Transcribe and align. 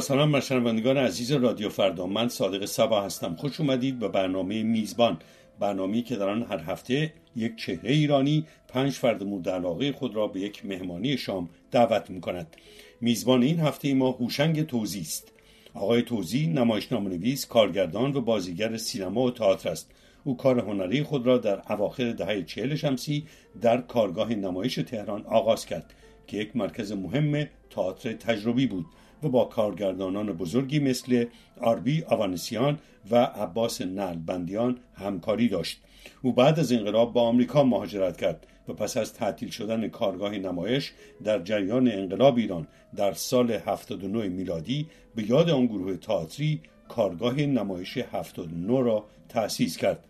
سلام 0.00 0.32
بر 0.32 0.40
شنوندگان 0.40 0.96
عزیز 0.96 1.32
رادیو 1.32 1.68
فردا 1.68 2.06
من 2.06 2.28
صادق 2.28 2.64
سبا 2.64 3.02
هستم. 3.02 3.36
خوش 3.36 3.60
اومدید 3.60 3.98
به 3.98 4.08
برنامه 4.08 4.62
میزبان. 4.62 5.18
برنامه‌ای 5.60 6.02
که 6.02 6.16
در 6.16 6.28
آن 6.28 6.42
هر 6.42 6.58
هفته 6.58 7.12
یک 7.36 7.56
چهره 7.56 7.92
ایرانی 7.92 8.46
پنج 8.68 8.92
فرد 8.92 9.24
مورد 9.24 9.48
علاقه 9.48 9.92
خود 9.92 10.16
را 10.16 10.26
به 10.26 10.40
یک 10.40 10.66
مهمانی 10.66 11.18
شام 11.18 11.48
دعوت 11.70 12.10
می 12.10 12.20
کند 12.20 12.56
میزبان 13.00 13.42
این 13.42 13.60
هفته 13.60 13.94
ما 13.94 14.10
هوشنگ 14.10 14.66
توزی 14.66 15.00
است. 15.00 15.32
آقای 15.74 16.02
توزی 16.02 16.46
نمایشنامه 16.46 17.10
نویس 17.10 17.46
کارگردان 17.46 18.16
و 18.16 18.20
بازیگر 18.20 18.76
سینما 18.76 19.22
و 19.22 19.30
تئاتر 19.30 19.68
است. 19.68 19.90
او 20.26 20.36
کار 20.36 20.60
هنری 20.60 21.02
خود 21.02 21.26
را 21.26 21.38
در 21.38 21.72
اواخر 21.72 22.12
دهه 22.12 22.42
چهل 22.42 22.74
شمسی 22.74 23.26
در 23.60 23.80
کارگاه 23.80 24.34
نمایش 24.34 24.74
تهران 24.74 25.26
آغاز 25.26 25.66
کرد 25.66 25.94
که 26.26 26.36
یک 26.36 26.56
مرکز 26.56 26.92
مهم 26.92 27.46
تئاتر 27.70 28.12
تجربی 28.12 28.66
بود 28.66 28.86
و 29.22 29.28
با 29.28 29.44
کارگردانان 29.44 30.32
بزرگی 30.32 30.78
مثل 30.78 31.24
آربی 31.60 32.04
آوانسیان 32.08 32.78
و 33.10 33.16
عباس 33.16 33.80
نلبندیان 33.80 34.78
همکاری 34.94 35.48
داشت. 35.48 35.80
او 36.22 36.32
بعد 36.32 36.60
از 36.60 36.72
انقلاب 36.72 37.12
با 37.12 37.22
آمریکا 37.22 37.64
مهاجرت 37.64 38.16
کرد 38.16 38.46
و 38.68 38.72
پس 38.72 38.96
از 38.96 39.14
تعطیل 39.14 39.50
شدن 39.50 39.88
کارگاه 39.88 40.38
نمایش 40.38 40.92
در 41.24 41.42
جریان 41.42 41.88
انقلاب 41.88 42.36
ایران 42.36 42.66
در 42.96 43.12
سال 43.12 43.52
79 43.52 44.28
میلادی 44.28 44.86
به 45.14 45.30
یاد 45.30 45.50
آن 45.50 45.66
گروه 45.66 45.96
تئاتری 45.96 46.60
کارگاه 46.88 47.40
نمایش 47.40 47.98
79 47.98 48.82
را 48.82 49.04
تأسیس 49.28 49.76
کرد. 49.76 50.04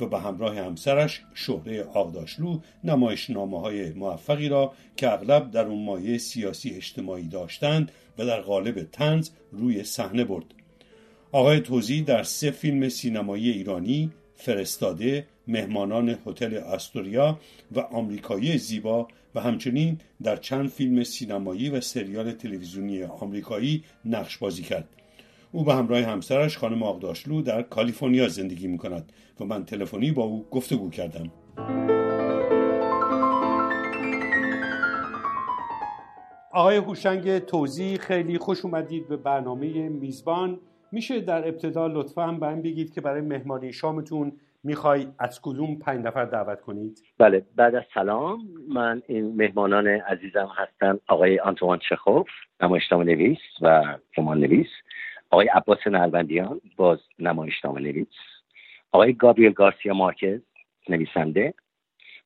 و 0.00 0.06
به 0.06 0.18
همراه 0.18 0.56
همسرش 0.56 1.22
شهره 1.34 1.84
آغداشلو 1.84 2.60
نمایشنامه 2.84 3.60
های 3.60 3.92
موفقی 3.92 4.48
را 4.48 4.72
که 4.96 5.12
اغلب 5.12 5.50
در 5.50 5.64
اون 5.64 5.84
مایه 5.84 6.18
سیاسی 6.18 6.70
اجتماعی 6.70 7.28
داشتند 7.28 7.92
و 8.18 8.26
در 8.26 8.40
قالب 8.40 8.82
تنز 8.92 9.30
روی 9.52 9.84
صحنه 9.84 10.24
برد. 10.24 10.44
آقای 11.32 11.60
توزی 11.60 12.02
در 12.02 12.22
سه 12.22 12.50
فیلم 12.50 12.88
سینمایی 12.88 13.50
ایرانی 13.50 14.10
فرستاده 14.36 15.26
مهمانان 15.48 16.18
هتل 16.26 16.54
استوریا 16.54 17.40
و 17.72 17.80
آمریکایی 17.80 18.58
زیبا 18.58 19.08
و 19.34 19.40
همچنین 19.40 20.00
در 20.22 20.36
چند 20.36 20.68
فیلم 20.68 21.04
سینمایی 21.04 21.70
و 21.70 21.80
سریال 21.80 22.32
تلویزیونی 22.32 23.02
آمریکایی 23.02 23.84
نقش 24.04 24.36
بازی 24.38 24.62
کرد. 24.62 24.88
او 25.56 25.64
به 25.64 25.74
همراه 25.74 26.00
همسرش 26.00 26.58
خانم 26.58 26.82
آقداشلو 26.82 27.42
در 27.42 27.62
کالیفرنیا 27.62 28.28
زندگی 28.28 28.66
می 28.66 28.78
کند 28.78 29.12
و 29.40 29.44
من 29.44 29.64
تلفنی 29.64 30.12
با 30.12 30.22
او 30.22 30.46
گفتگو 30.50 30.90
کردم. 30.90 31.30
آقای 36.52 36.76
هوشنگ 36.76 37.38
توضیح 37.38 37.96
خیلی 37.96 38.38
خوش 38.38 38.64
اومدید 38.64 39.08
به 39.08 39.16
برنامه 39.16 39.88
میزبان. 39.88 40.60
میشه 40.92 41.20
در 41.20 41.48
ابتدا 41.48 41.86
لطفا 41.86 42.32
به 42.32 42.46
هم 42.46 42.62
بگید 42.62 42.94
که 42.94 43.00
برای 43.00 43.20
مهمانی 43.20 43.72
شامتون 43.72 44.32
می‌خوای 44.64 45.06
از 45.18 45.40
کدوم 45.42 45.76
پنج 45.78 46.06
نفر 46.06 46.24
دعوت 46.24 46.60
کنید؟ 46.60 47.02
بله 47.18 47.44
بعد 47.56 47.74
از 47.74 47.84
سلام. 47.94 48.38
من 48.68 49.02
این 49.08 49.36
مهمانان 49.36 49.86
عزیزم 49.86 50.48
هستن 50.56 50.98
آقای 51.08 51.38
آنتوان 51.38 51.78
چخوف 51.88 52.28
نمایشنامه 52.62 53.04
نویس 53.04 53.38
و 53.62 53.96
رمان 54.18 54.40
نویس 54.40 54.68
آقای 55.36 55.48
عباس 55.48 55.78
نلبندیان 55.86 56.60
باز 56.76 56.98
نمایشنامه 57.18 57.80
نویس. 57.80 58.06
آقای 58.92 59.12
گابریل 59.12 59.52
گارسیا 59.52 59.94
مارکز 59.94 60.40
نویسنده. 60.88 61.54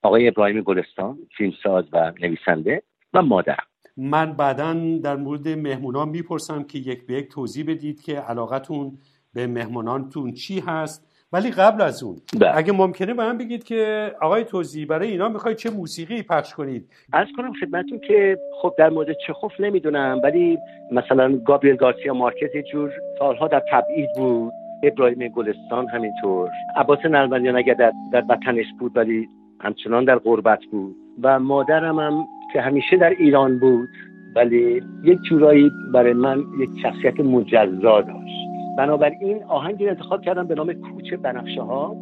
آقای 0.03 0.29
ابراهیم 0.29 0.61
گلستان 0.61 1.19
فیلمساز 1.37 1.85
و 1.93 2.13
نویسنده 2.21 2.83
و 3.15 3.23
مادر. 3.23 3.59
من 3.97 4.33
بعدا 4.33 4.99
در 5.03 5.17
مورد 5.17 5.49
مهمونان 5.49 6.09
می‌پرسم 6.09 6.63
که 6.63 6.79
یک 6.79 7.07
به 7.07 7.15
یک 7.15 7.29
توضیح 7.29 7.65
بدید 7.67 8.03
که 8.03 8.21
علاقتون 8.21 8.99
به 9.35 9.47
مهمونانتون 9.47 10.33
چی 10.33 10.61
هست 10.61 11.10
ولی 11.33 11.51
قبل 11.51 11.83
از 11.83 12.03
اون 12.03 12.17
ده. 12.41 12.57
اگه 12.57 12.73
ممکنه 12.73 13.15
به 13.15 13.25
من 13.25 13.39
بگید 13.39 13.65
که 13.65 14.13
آقای 14.21 14.45
توضیح 14.45 14.87
برای 14.87 15.11
اینا 15.11 15.29
می‌خواید 15.29 15.57
چه 15.57 15.71
موسیقی 15.71 16.23
پخش 16.23 16.55
کنید؟ 16.55 16.89
از 17.13 17.27
کنم 17.37 17.53
خدمتتون 17.53 17.99
که 17.99 18.39
خب 18.63 18.75
در 18.79 18.91
مورد 18.91 19.09
چخوف 19.27 19.61
نمی‌دونم 19.61 20.21
ولی 20.25 20.59
مثلا 20.93 21.37
گابریل 21.37 21.77
گارسیا 21.77 22.15
مارکز 22.15 22.55
یه 22.55 22.63
جور 22.63 22.91
سالها 23.19 23.49
در 23.49 23.63
تبعید 23.73 24.09
بود. 24.17 24.53
ابراهیم 24.83 25.29
گلستان 25.29 25.89
همینطور. 25.89 26.51
عباس 26.77 26.99
نلبندیان 27.05 27.57
اگر 27.57 27.75
در, 27.75 27.93
در 28.13 28.25
وطنش 28.29 28.67
بود 28.79 28.97
ولی 28.97 29.29
همچنان 29.61 30.05
در 30.05 30.19
غربت 30.19 30.61
بود. 30.71 30.97
و 31.23 31.39
مادرم 31.39 31.99
هم 31.99 32.27
که 32.53 32.61
همیشه 32.61 32.97
در 32.97 33.11
ایران 33.11 33.59
بود 33.59 33.89
ولی 34.37 34.83
یک 35.05 35.19
جورایی 35.29 35.71
برای 35.95 36.13
من 36.13 36.39
یک 36.61 36.71
شخصیت 36.83 37.21
مجزا 37.21 38.01
داشت. 38.01 38.50
بنابراین 38.79 39.45
آهنگی 39.49 39.89
انتخاب 39.89 40.23
کردم 40.23 40.47
به 40.47 40.55
نام 40.55 40.73
کوچه 40.73 41.17
بنفشه 41.17 41.63
ها 41.63 41.97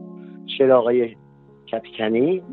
شعر 0.58 0.72
آقای 0.72 1.16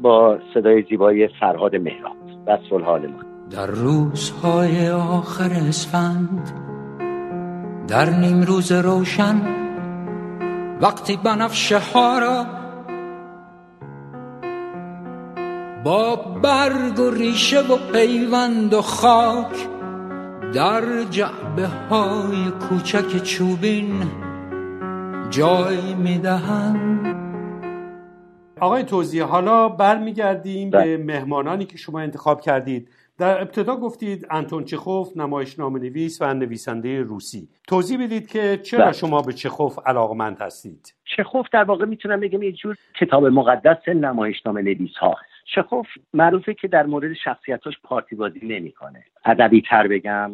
با 0.01 0.39
صدای 0.53 0.83
زیبای 0.89 1.27
فرهاد 1.39 1.75
مهراب 1.75 2.15
و 2.47 2.79
حال 2.79 3.07
ما 3.07 3.19
در 3.51 3.67
روزهای 3.67 4.89
آخر 4.89 5.49
اسفند 5.67 6.51
در 7.87 8.09
نیم 8.09 8.41
روز 8.41 8.71
روشن 8.71 9.41
وقتی 10.81 11.17
بنفشه 11.23 11.79
ها 11.93 12.19
را 12.19 12.45
با 15.83 16.15
برگ 16.43 16.99
و 16.99 17.09
ریشه 17.11 17.59
و 17.59 17.77
پیوند 17.93 18.73
و 18.73 18.81
خاک 18.81 19.74
در 20.55 21.03
جعبه 21.09 21.67
های 21.67 22.51
کوچک 22.69 23.23
چوبین 23.23 24.03
جای 25.29 25.93
می‌دهند. 25.93 27.15
آقای 28.59 28.83
توضیح 28.83 29.23
حالا 29.23 29.69
برمیگردیم 29.69 30.69
به 30.69 30.77
بله. 30.77 30.97
مهمانانی 30.97 31.65
که 31.65 31.77
شما 31.77 31.99
انتخاب 31.99 32.41
کردید. 32.41 32.89
در 33.17 33.41
ابتدا 33.41 33.75
گفتید 33.75 34.27
انتون 34.31 34.63
چخوف 34.63 35.17
نمایش 35.17 35.59
نام 35.59 35.77
نویس 35.77 36.21
و 36.21 36.33
نویسنده 36.33 37.01
روسی. 37.01 37.49
توضیح 37.67 38.03
بدید 38.03 38.27
که 38.27 38.57
چرا 38.57 38.85
بله. 38.85 38.93
شما 38.93 39.21
به 39.21 39.33
چخوف 39.33 39.79
علاقمند 39.85 40.41
هستید؟ 40.41 40.93
چخوف 41.17 41.45
در 41.53 41.63
واقع 41.63 41.85
می‌تونم 41.85 42.19
بگم 42.19 42.43
یه 42.43 42.51
جور 42.51 42.75
کتاب 42.99 43.25
مقدس 43.25 43.87
نمایشنامه 43.87 44.61
نویس 44.61 44.95
هاست 45.01 45.34
چخوف 45.45 45.87
معروفه 46.13 46.53
که 46.53 46.67
در 46.67 46.85
مورد 46.85 47.13
شخصیتاش 47.13 47.79
پارتی 47.83 48.15
بازی 48.15 48.39
نمی‌کنه. 48.43 49.03
ادبی 49.25 49.61
تر 49.61 49.87
بگم 49.87 50.31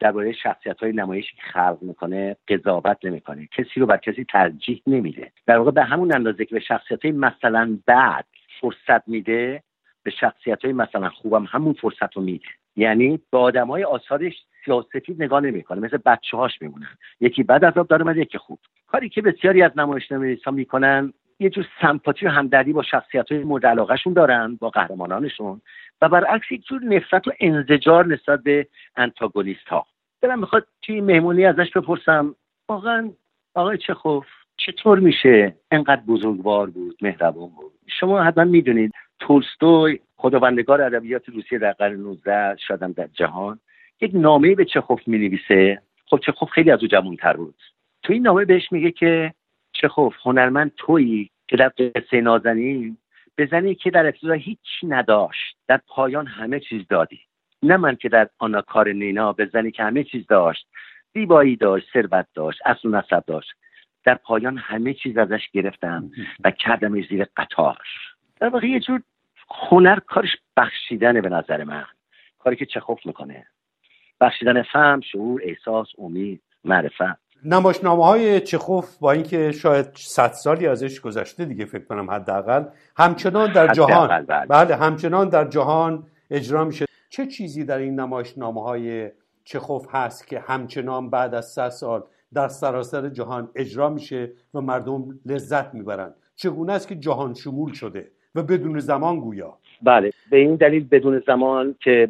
درباره 0.00 0.32
شخصیت 0.32 0.80
های 0.80 0.92
نمایشی 0.92 1.36
که 1.36 1.42
خلق 1.52 1.78
می‌کنه 1.80 2.36
قضاوت 2.48 3.04
نمی‌کنه. 3.04 3.48
کسی 3.52 3.80
رو 3.80 3.86
بر 3.86 3.96
کسی 3.96 4.24
ترجیح 4.24 4.82
نمیده. 4.86 5.32
در 5.46 5.58
واقع 5.58 5.70
به 5.70 5.84
همون 5.84 6.14
اندازه 6.14 6.44
که 6.44 6.54
به 6.54 6.60
شخصیت 6.60 7.04
های 7.04 7.12
مثلا 7.12 7.78
بعد 7.86 8.26
فرصت 8.60 9.08
میده 9.08 9.62
به 10.02 10.10
شخصیت 10.10 10.64
های 10.64 10.72
مثلا 10.72 11.08
خوبم 11.08 11.44
همون 11.48 11.72
فرصت 11.72 12.16
رو 12.16 12.22
میده. 12.22 12.46
یعنی 12.76 13.20
به 13.30 13.38
آدم 13.38 13.66
های 13.66 13.84
آثارش 13.84 14.34
سیاسفید 14.64 15.22
نگاه 15.22 15.40
نمی‌کنه. 15.40 15.80
مثل 15.80 15.96
بچه 15.96 16.36
هاش 16.36 16.62
میمونن. 16.62 16.98
یکی 17.20 17.42
بد 17.42 17.64
عذاب 17.64 17.88
داره 17.88 18.04
من 18.04 18.16
یکی 18.18 18.38
خوب. 18.38 18.58
کاری 18.86 19.08
که 19.08 19.22
بسیاری 19.22 19.62
از 19.62 19.72
نمایش 19.76 20.12
نویسا 20.12 20.50
می‌کنن 20.50 21.12
یه 21.40 21.50
جور 21.50 21.66
سمپاتی 21.80 22.26
و 22.26 22.30
همدردی 22.30 22.72
با 22.72 22.82
شخصیت 22.82 23.32
های 23.32 23.44
مورد 23.44 23.66
علاقهشون 23.66 24.12
دارن 24.12 24.56
با 24.60 24.70
قهرمانانشون 24.70 25.60
و 26.02 26.08
برعکس 26.08 26.52
یک 26.52 26.66
جور 26.66 26.84
نفرت 26.84 27.28
و 27.28 27.32
انزجار 27.40 28.06
نسبت 28.06 28.42
به 28.42 28.66
انتاگونیست 28.96 29.68
ها 29.68 29.86
دلم 30.22 30.38
می‌خواد 30.38 30.66
توی 30.82 31.00
مهمونی 31.00 31.44
ازش 31.44 31.70
بپرسم 31.70 32.34
واقعا 32.68 33.10
آقای 33.54 33.78
چخوف 33.78 34.26
چطور 34.56 34.98
میشه 34.98 35.56
انقدر 35.70 36.02
بزرگوار 36.08 36.70
بود 36.70 36.96
مهربان 37.00 37.48
بود؟ 37.48 37.72
شما 37.86 38.22
حتما 38.22 38.44
می‌دونید 38.44 38.92
تولستوی 39.20 40.00
خداوندگار 40.16 40.82
ادبیات 40.82 41.28
روسیه 41.28 41.58
در 41.58 41.72
قرن 41.72 41.96
19 41.96 42.56
شادم 42.56 42.92
در 42.92 43.08
جهان 43.14 43.58
یک 44.00 44.10
نامه 44.14 44.54
به 44.54 44.64
چخوف 44.64 45.08
می‌نویسه. 45.08 45.82
خب 46.06 46.18
چخوف 46.18 46.50
خیلی 46.50 46.70
از 46.70 46.82
او 46.82 46.88
جوانتر 46.88 47.32
بود. 47.32 47.54
تو 48.02 48.12
این 48.12 48.22
نامه 48.22 48.44
بهش 48.44 48.72
میگه 48.72 48.90
که 48.90 49.34
چخوف 49.82 50.14
هنرمند 50.22 50.72
تویی 50.76 51.30
که 51.48 51.56
در 51.56 51.72
قصه 51.78 52.20
نازنین؟ 52.20 52.96
بزنی 53.38 53.74
که 53.74 53.90
در 53.90 54.06
ابتدا 54.06 54.32
هیچ 54.32 54.68
نداشت 54.82 55.56
در 55.68 55.80
پایان 55.86 56.26
همه 56.26 56.60
چیز 56.60 56.82
دادی. 56.88 57.20
نه 57.62 57.76
من 57.76 57.96
که 57.96 58.08
در 58.08 58.28
آنا 58.38 58.62
کار 58.62 58.88
نینا 58.88 59.32
بزنی 59.32 59.70
که 59.70 59.82
همه 59.82 60.04
چیز 60.04 60.26
داشت. 60.26 60.66
زیبایی 61.14 61.56
داشت 61.56 61.86
ثروت 61.92 62.26
داشت 62.34 62.60
اصل 62.64 62.88
و 62.88 62.90
نسب 62.90 63.24
داشت. 63.26 63.50
در 64.04 64.14
پایان 64.14 64.58
همه 64.58 64.94
چیز 64.94 65.18
ازش 65.18 65.50
گرفتم 65.52 66.10
و 66.44 66.50
کردمش 66.50 67.08
زیر 67.08 67.26
قطار 67.36 67.78
در 68.40 68.48
واقع 68.48 68.66
یه 68.66 68.80
جور 68.80 69.02
هنر 69.50 69.98
کارش 69.98 70.36
بخشیدنه 70.56 71.20
به 71.20 71.28
نظر 71.28 71.64
من. 71.64 71.84
کاری 72.38 72.56
که 72.56 72.66
چخوف 72.66 73.06
می‌کنه. 73.06 73.46
بخشیدن 74.20 74.62
فهم 74.62 75.00
شعور 75.00 75.40
احساس 75.44 75.88
امید 75.98 76.42
معرفت. 76.64 77.25
نمایشنامه 77.44 78.04
های 78.04 78.40
چخوف 78.40 78.98
با 78.98 79.12
اینکه 79.12 79.52
شاید 79.52 79.86
صد 79.94 80.32
سالی 80.32 80.66
ازش 80.66 81.00
گذشته 81.00 81.44
دیگه 81.44 81.64
فکر 81.64 81.84
کنم 81.84 82.10
حداقل 82.10 82.64
همچنان 82.96 83.52
در 83.52 83.72
جهان. 83.72 84.26
بله. 84.26 84.46
بله 84.46 84.76
همچنان 84.76 85.28
در 85.28 85.44
جهان 85.44 86.06
اجرا 86.30 86.64
میشه. 86.64 86.86
چه 87.08 87.26
چیزی 87.26 87.64
در 87.64 87.78
این 87.78 88.00
نمایشنامه 88.00 88.62
های 88.62 89.10
چخوف 89.44 89.86
هست 89.90 90.26
که 90.26 90.40
همچنان 90.40 91.10
بعد 91.10 91.34
از 91.34 91.46
سه 91.46 91.70
سال 91.70 92.02
در 92.34 92.48
سراسر 92.48 93.08
جهان 93.08 93.48
اجرا 93.54 93.90
میشه 93.90 94.32
و 94.54 94.60
مردم 94.60 95.20
لذت 95.26 95.74
می‌برند؟ 95.74 96.14
چگونه 96.36 96.72
است 96.72 96.88
که 96.88 96.94
جهان 96.94 97.34
شمول 97.34 97.72
شده 97.72 98.10
و 98.34 98.42
بدون 98.42 98.78
زمان 98.78 99.20
گویا؟ 99.20 99.58
بله 99.82 100.12
به 100.30 100.36
این 100.36 100.56
دلیل 100.56 100.88
بدون 100.90 101.22
زمان 101.26 101.74
که 101.80 102.08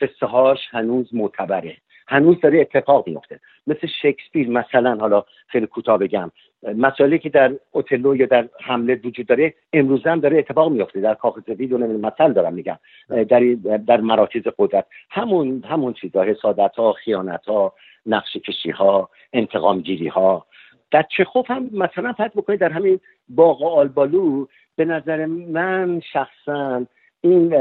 قصه 0.00 0.26
هاش 0.26 0.58
هنوز 0.70 1.14
معتبره. 1.14 1.76
هنوز 2.08 2.40
داره 2.40 2.60
اتفاق 2.60 3.08
میفته. 3.08 3.40
مثل 3.66 3.86
شکسپیر 4.02 4.48
مثلا 4.48 4.96
حالا 5.00 5.24
خیلی 5.46 5.66
کوتاه 5.66 5.98
بگم 5.98 6.30
مسائلی 6.76 7.18
که 7.18 7.28
در 7.28 7.52
اوتلو 7.72 8.16
یا 8.16 8.26
در 8.26 8.48
حمله 8.60 9.00
وجود 9.04 9.26
داره 9.26 9.54
امروز 9.72 10.06
هم 10.06 10.20
داره 10.20 10.38
اتفاق 10.38 10.72
میفته. 10.72 11.00
در 11.00 11.14
کاخ 11.14 11.38
سفید 11.46 11.74
مثل 11.74 12.32
دارم 12.32 12.54
میگم 12.54 12.78
در 13.08 13.40
در 13.86 14.00
مراکز 14.00 14.42
قدرت. 14.58 14.86
همون 15.10 15.64
همون 15.68 15.92
چیزا 15.92 16.22
حسادت 16.22 16.76
ها 16.76 16.92
خیانت 16.92 17.44
ها 17.44 17.72
نقش 18.06 18.36
کشی 18.36 18.70
ها 18.70 19.08
انتقام 19.32 19.80
گیری 19.80 20.08
ها 20.08 20.46
در 20.90 21.04
چخوف 21.16 21.50
هم 21.50 21.70
مثلا 21.72 22.12
فرض 22.12 22.30
بکنید 22.30 22.60
در 22.60 22.72
همین 22.72 23.00
باغ 23.28 23.78
آلبالو 23.78 24.46
به 24.76 24.84
نظر 24.84 25.26
من 25.26 26.00
شخصا 26.12 26.86
این 27.20 27.54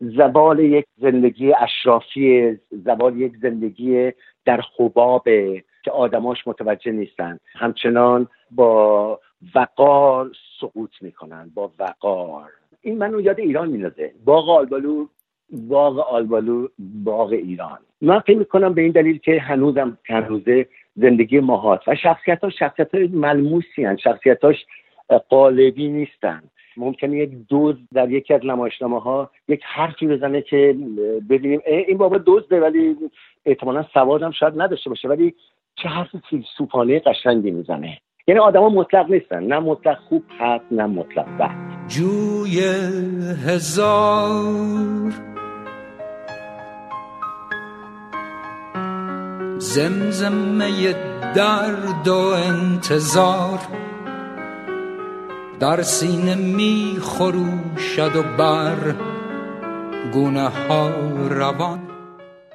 زبال 0.00 0.58
یک 0.58 0.84
زندگی 1.00 1.52
اشرافی 1.52 2.58
زبال 2.70 3.20
یک 3.20 3.32
زندگی 3.42 4.12
در 4.44 4.60
خوبابه 4.60 5.64
که 5.84 5.90
آدماش 5.90 6.46
متوجه 6.46 6.92
نیستن. 6.92 7.38
همچنان 7.52 8.28
با 8.50 9.20
وقار 9.54 10.30
سقوط 10.60 10.90
می‌کنن 11.00 11.50
با 11.54 11.70
وقار. 11.78 12.50
این 12.80 12.98
منو 12.98 13.20
یاد 13.20 13.40
ایران 13.40 13.68
میندازه. 13.68 14.12
باغ 14.24 14.50
آلبالو 14.50 15.06
باغ 15.52 15.98
آلبالو 15.98 16.68
باغ 16.78 17.32
ایران. 17.32 17.78
من 18.00 18.20
فکر 18.20 18.38
می‌کنم 18.38 18.74
به 18.74 18.82
این 18.82 18.92
دلیل 18.92 19.18
که 19.18 19.40
هنوزم 19.40 19.98
هنوزه 20.04 20.66
زندگی 20.96 21.40
ماهات. 21.40 21.88
و 21.88 21.94
شخصیت 21.94 22.44
ها 22.44 22.50
شخصیت 22.50 22.94
های 22.94 23.06
ملموسی 23.06 23.84
هن. 23.84 23.96
شخصیتاش 23.96 24.66
قالبی 25.28 25.88
نیستن 25.88 26.42
ممکنه 26.80 27.16
یک 27.16 27.30
دوز 27.48 27.76
در 27.94 28.10
یکی 28.10 28.34
از 28.34 28.40
نمایشنامه 28.44 29.00
ها 29.00 29.30
یک 29.48 29.60
حرفی 29.64 30.06
بزنه 30.06 30.42
که 30.42 30.76
ببینیم. 31.30 31.60
این 31.88 31.98
بابا 31.98 32.20
دزده 32.26 32.60
ولی 32.60 32.96
احتمالا 33.46 33.84
سوادم 33.94 34.30
شاید 34.30 34.52
نداشته 34.56 34.90
باشه. 34.90 35.08
ولی 35.08 35.34
چه 35.82 35.88
حرف 35.88 36.08
سوپانه 36.56 36.98
قشنگی 36.98 37.50
می‌زنه؟ 37.50 37.98
یعنی 38.26 38.40
آدما 38.40 38.68
مطلق 38.68 39.10
نیستن. 39.10 39.42
نه 39.42 39.58
مطلق 39.58 39.98
خوب 40.08 40.22
هست 40.38 40.64
نه 40.70 40.86
مطلق 40.86 41.26
بد. 41.38 41.50
جوی 41.88 42.60
هزار 43.46 45.12
زمزمه 49.58 50.92
درد 51.36 52.08
و 52.08 52.32
انتظار. 52.50 53.58
در 55.60 55.82
سینه 55.82 56.34
می 56.34 56.96
خروشد 57.00 58.16
و 58.16 58.22
بر 58.38 58.94
گونه 60.12 60.48
ها 60.48 60.90
روان 61.30 61.78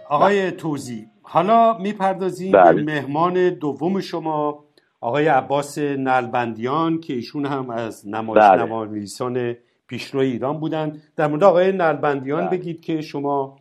آقای 0.10 0.52
توزی 0.52 1.08
حالا 1.22 1.78
می‌پردازیم 1.78 2.52
به 2.52 2.58
بله. 2.58 2.84
مهمان 2.84 3.50
دوم 3.50 4.00
شما 4.00 4.66
آقای 5.02 5.28
عباس 5.28 5.78
نلبندیان 5.78 7.00
که 7.00 7.14
ایشون 7.14 7.46
هم 7.46 7.70
از 7.70 8.08
نمایش. 8.08 8.44
نویسان 8.92 9.56
پیشرو 9.88 10.20
ایران 10.20 10.60
بودند 10.60 11.04
در 11.16 11.28
مورد 11.28 11.44
آقای 11.44 11.72
نلبندیان 11.72 12.48
بله. 12.48 12.58
بگید 12.58 12.82
که 12.82 13.02
شما 13.02 13.56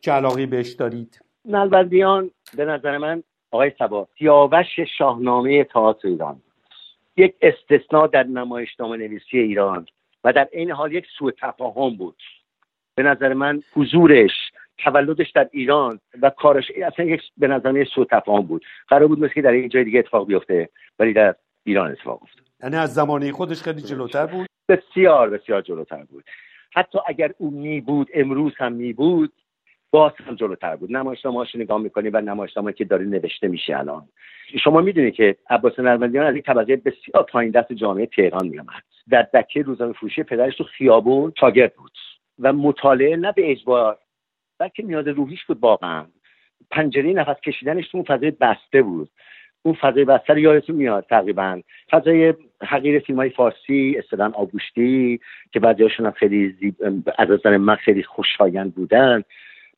چه 0.00 0.12
علاقی 0.12 0.46
بهش 0.46 0.72
دارید 0.72 1.24
نلبندیان 1.44 2.30
به 2.56 2.64
نظر 2.64 2.98
من 2.98 3.22
آقای 3.50 3.72
سبا 3.78 4.08
سیاوش 4.18 4.66
شاهنامه 4.98 5.64
تئاتر 5.64 6.08
ایران 6.08 6.40
یک 7.16 7.34
استثناء 7.42 8.06
در 8.06 8.22
نمایشنامه 8.22 8.96
نویسی 8.96 9.38
ایران 9.38 9.86
و 10.24 10.32
در 10.32 10.48
این 10.52 10.70
حال 10.70 10.92
یک 10.92 11.06
سوء 11.18 11.30
تفاهم 11.42 11.96
بود. 11.96 12.22
به 12.94 13.02
نظر 13.02 13.34
من 13.34 13.62
حضورش 13.72 14.30
تولدش 14.78 15.30
در 15.30 15.48
ایران 15.52 16.00
و 16.22 16.30
کارش 16.30 16.64
اصلا 16.82 17.04
یک 17.04 17.20
به 17.36 17.48
نظر 17.48 17.72
من 17.72 17.84
سوء 17.84 18.04
تفاهم 18.04 18.42
بود. 18.42 18.64
قرار 18.88 19.08
بود 19.08 19.18
مثل 19.18 19.32
که 19.34 19.42
در 19.42 19.50
این 19.50 19.68
جای 19.68 19.84
دیگه 19.84 19.98
اتفاق 19.98 20.26
بیفته 20.26 20.68
ولی 20.98 21.12
در 21.12 21.34
ایران 21.64 21.90
اتفاق 21.90 22.22
افتاد. 22.22 22.44
یعنی 22.62 22.76
از 22.76 22.94
زمانه 22.94 23.32
خودش 23.32 23.62
خیلی 23.62 23.80
جلوتر 23.80 24.26
بود؟ 24.26 24.46
بسیار 24.68 25.30
بسیار 25.30 25.62
جلوتر 25.62 26.04
بود. 26.04 26.24
حتی 26.74 26.98
اگر 27.06 27.34
او 27.38 27.50
می 27.50 27.80
بود 27.80 28.08
امروز 28.14 28.52
هم 28.56 28.72
می 28.72 28.92
بود 28.92 29.32
باز 29.94 30.12
هم 30.26 30.34
جلوتر 30.34 30.76
بود. 30.76 30.92
نمایشنامه 30.92 31.46
نگاه 31.54 31.80
می‌کنی 31.80 32.08
و 32.08 32.20
نمایشنامه 32.20 32.72
که 32.72 32.84
داره 32.84 33.04
نوشته 33.04 33.48
میشه 33.48 33.78
الان. 33.78 34.08
شما 34.64 34.80
می‌دونید 34.80 35.14
که 35.14 35.36
عباس 35.50 35.78
نرمندیان 35.78 36.26
از 36.26 36.36
یک 36.36 36.44
طبقه 36.44 36.76
بسیار 36.76 37.22
پایین 37.22 37.50
دست 37.50 37.72
جامعه 37.72 38.06
تهران 38.06 38.48
میآمد. 38.48 38.82
در 39.10 39.22
دکه 39.22 39.62
روزنامه 39.62 39.92
فروشی 39.92 40.22
پدرش 40.22 40.56
تو 40.56 40.64
خیابون 40.64 41.32
شاگرد 41.40 41.74
بود 41.74 41.92
و 42.38 42.52
مطالعه 42.52 43.16
نه 43.16 43.32
به 43.32 43.50
اجبار 43.50 43.98
بلکه 44.58 44.82
نیاز 44.82 45.08
روحیش 45.08 45.44
بود 45.44 45.58
واقعا. 45.60 46.06
پنجره 46.70 47.12
نفس 47.12 47.40
کشیدنش 47.40 47.88
تو 47.88 47.98
اون 47.98 48.04
فضای 48.04 48.30
بسته 48.30 48.82
بود. 48.82 49.08
اون 49.62 49.74
فضای 49.74 50.04
بسته 50.04 50.32
رو 50.32 50.38
یادتون 50.38 50.76
میاد 50.76 51.06
تقریبا. 51.10 51.60
فضای 51.90 52.34
حقیر 52.62 52.98
فیلم 52.98 53.18
های 53.18 53.30
فارسی 53.30 53.96
استدن 53.98 54.32
آگوشتی 54.32 55.20
که 55.52 55.60
بعضیاشون 55.60 56.06
هم 56.06 56.12
خیلی 56.12 56.48
زیب... 56.60 56.74
از 57.18 57.30
نظر 57.30 57.56
من 57.56 57.74
خیلی 57.74 58.02
خوشایند 58.02 58.74
بودن. 58.74 59.22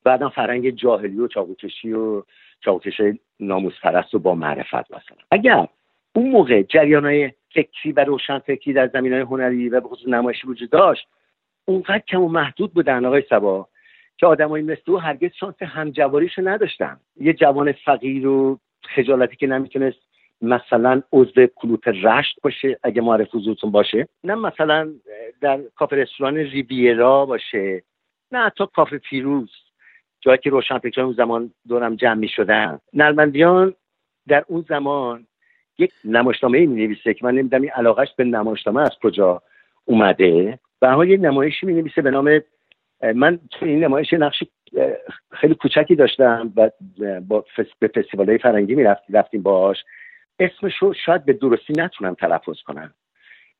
بعدا 0.06 0.28
فرنگ 0.28 0.70
جاهلی 0.70 1.18
و 1.18 1.28
چاقوکشی 1.28 1.92
و 1.92 2.22
چاقوکش 2.60 3.00
ناموس 3.40 3.72
پرست 3.82 4.14
و 4.14 4.18
با 4.18 4.34
معرفت 4.34 4.74
مثلا. 4.74 5.16
اگر 5.30 5.68
اون 6.14 6.30
موقع 6.30 6.62
جریان 6.62 7.04
های 7.04 7.32
فکری 7.54 7.92
و 7.92 8.04
روشن 8.04 8.38
فکری 8.38 8.72
در 8.72 8.88
زمین 8.88 9.12
های 9.12 9.22
هنری 9.22 9.68
و 9.68 9.80
به 9.80 9.88
خصوص 9.88 10.08
نمایشی 10.08 10.46
وجود 10.46 10.70
داشت 10.70 11.08
اونقدر 11.64 11.98
کم 11.98 12.22
و 12.22 12.28
محدود 12.28 12.74
بودن 12.74 13.04
آقای 13.04 13.22
سبا 13.30 13.68
که 14.18 14.26
آدمایی 14.26 14.64
مثل 14.64 14.82
او 14.86 15.00
هرگز 15.00 15.30
شانس 15.40 15.62
همجواریشو 15.62 16.48
نداشتن. 16.48 17.00
یه 17.16 17.32
جوان 17.32 17.72
فقیر 17.72 18.26
و 18.26 18.58
خجالتی 18.82 19.36
که 19.36 19.46
نمی‌تونست 19.46 19.98
مثلا 20.42 21.02
عضو 21.12 21.46
کلوپ 21.46 21.88
رشت 21.88 22.40
باشه 22.42 22.78
اگه 22.82 23.02
معرف 23.02 23.34
حضورتون 23.34 23.70
باشه. 23.70 24.08
نه 24.24 24.34
مثلا 24.34 24.92
در 25.40 25.60
کافه 25.76 25.96
رستوران 25.96 26.36
ریویرا 26.36 27.26
باشه 27.26 27.82
نه 28.32 28.38
حتی 28.38 28.66
کافه 28.74 28.98
پیروز 28.98 29.50
جایی 30.26 30.38
که 30.38 30.50
روشنفکران 30.50 31.06
اون 31.06 31.14
زمان 31.14 31.50
دورم 31.68 31.96
جمع 31.96 32.14
می 32.14 32.28
شدن 32.28 32.78
نرمندیان 32.92 33.74
در 34.28 34.44
اون 34.48 34.64
زمان 34.68 35.26
یک 35.78 35.92
نمایشنامه 36.04 36.66
می 36.66 36.86
نویسه 36.86 37.14
که 37.14 37.24
من 37.24 37.34
نمی‌دونم 37.34 37.62
این 37.62 37.70
علاقش 37.70 38.08
به 38.16 38.24
نمایشنامه 38.24 38.80
از 38.80 38.90
کجا 39.02 39.42
اومده. 39.84 40.58
و 40.82 41.04
یه 41.04 41.16
نمایشی 41.16 41.66
می 41.66 41.74
نویسه 41.74 42.02
به 42.02 42.10
نام 42.10 42.40
من 43.14 43.38
تو 43.50 43.66
این 43.66 43.84
نمایش 43.84 44.12
نقش 44.12 44.42
خیلی 45.32 45.54
کوچکی 45.54 45.94
داشتم 45.94 46.52
و 46.56 46.70
با 47.28 47.44
به 47.78 47.88
فستیوال 47.88 48.38
فرنگی 48.38 48.74
می 48.74 48.84
رفتیم 49.10 49.42
باش 49.42 49.84
اسمش 50.38 50.76
رو 50.76 50.94
شاید 51.06 51.24
به 51.24 51.32
درستی 51.32 51.72
نتونم 51.76 52.14
تلفظ 52.14 52.62
کنم. 52.62 52.94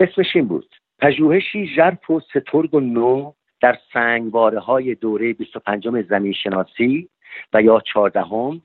اسمش 0.00 0.36
این 0.36 0.48
بود 0.48 0.74
پژوهشی 0.98 1.66
ژرف 1.76 2.10
و 2.10 2.20
سترگ 2.20 2.74
و 2.74 2.80
نو 2.80 3.32
در 3.60 3.78
سنگواره 3.92 4.60
های 4.60 4.94
دوره 4.94 5.32
25 5.32 6.02
زمین 6.08 6.32
شناسی 6.32 7.08
و 7.52 7.62
یا 7.62 7.80
14 7.80 8.20
هم 8.20 8.62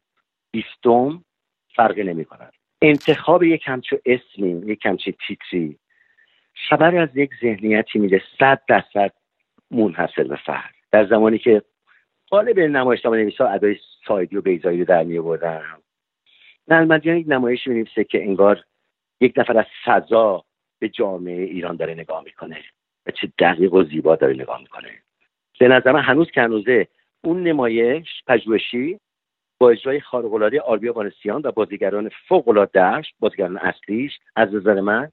20 0.52 0.68
فرقی 1.76 2.04
نمی 2.04 2.26
کند 2.26 2.54
انتخاب 2.82 3.44
یک 3.44 3.64
همچو 3.66 3.98
اسمی 4.06 4.72
یک 4.72 4.86
همچو 4.86 5.12
تیتری 5.28 5.78
خبر 6.70 6.96
از 6.96 7.10
یک 7.16 7.32
ذهنیتی 7.42 8.00
میده 8.00 8.22
صد 8.40 8.62
درصد 8.68 9.12
منحصر 9.72 10.24
به 10.24 10.36
فرد 10.36 10.74
در 10.92 11.06
زمانی 11.06 11.38
که 11.38 11.62
قالب 12.30 12.60
نمایشنامه 12.60 13.18
نویسا 13.18 13.48
ادای 13.48 13.76
سایدی 14.08 14.38
و 14.38 14.42
بیزایی 14.42 14.80
رو 14.80 14.86
در 14.86 15.04
می 15.04 15.18
آوردن 15.18 15.64
نلمدیان 16.68 17.18
یک 17.18 17.26
نمایش 17.30 17.68
می 17.68 17.76
نویسه 17.76 18.04
که 18.04 18.24
انگار 18.24 18.64
یک 19.22 19.34
نفر 19.38 19.58
از 19.58 19.66
سزا 19.86 20.44
به 20.80 20.90
جامعه 20.90 21.44
ایران 21.44 21.76
داره 21.76 21.94
نگاه 21.94 22.24
می‌کنه. 22.24 22.64
و 23.06 23.12
چه 23.12 23.32
دقیق 23.40 23.74
و 23.74 23.84
زیبا 23.84 24.16
داره 24.16 24.34
نگاه 24.34 24.62
می‌کنه. 24.62 24.90
به 25.60 25.68
نظر 25.68 25.92
من 25.92 26.02
هنوز 26.02 26.32
که 26.32 26.42
هنوزه 26.42 26.88
اون 27.24 27.44
نمایش 27.44 28.08
پژوهشی 28.28 29.00
با 29.60 29.70
اجرای 29.70 30.00
خارق‌العاده 30.00 30.62
آربیا 30.62 30.94
بانسیان 30.94 31.42
و 31.44 31.52
بازیگران 31.52 32.10
فوق‌العاده‌اش 32.28 33.14
بازیگران 33.20 33.58
اصلیش 33.58 34.20
از 34.36 34.54
نظر 34.54 34.82
من 34.82 35.12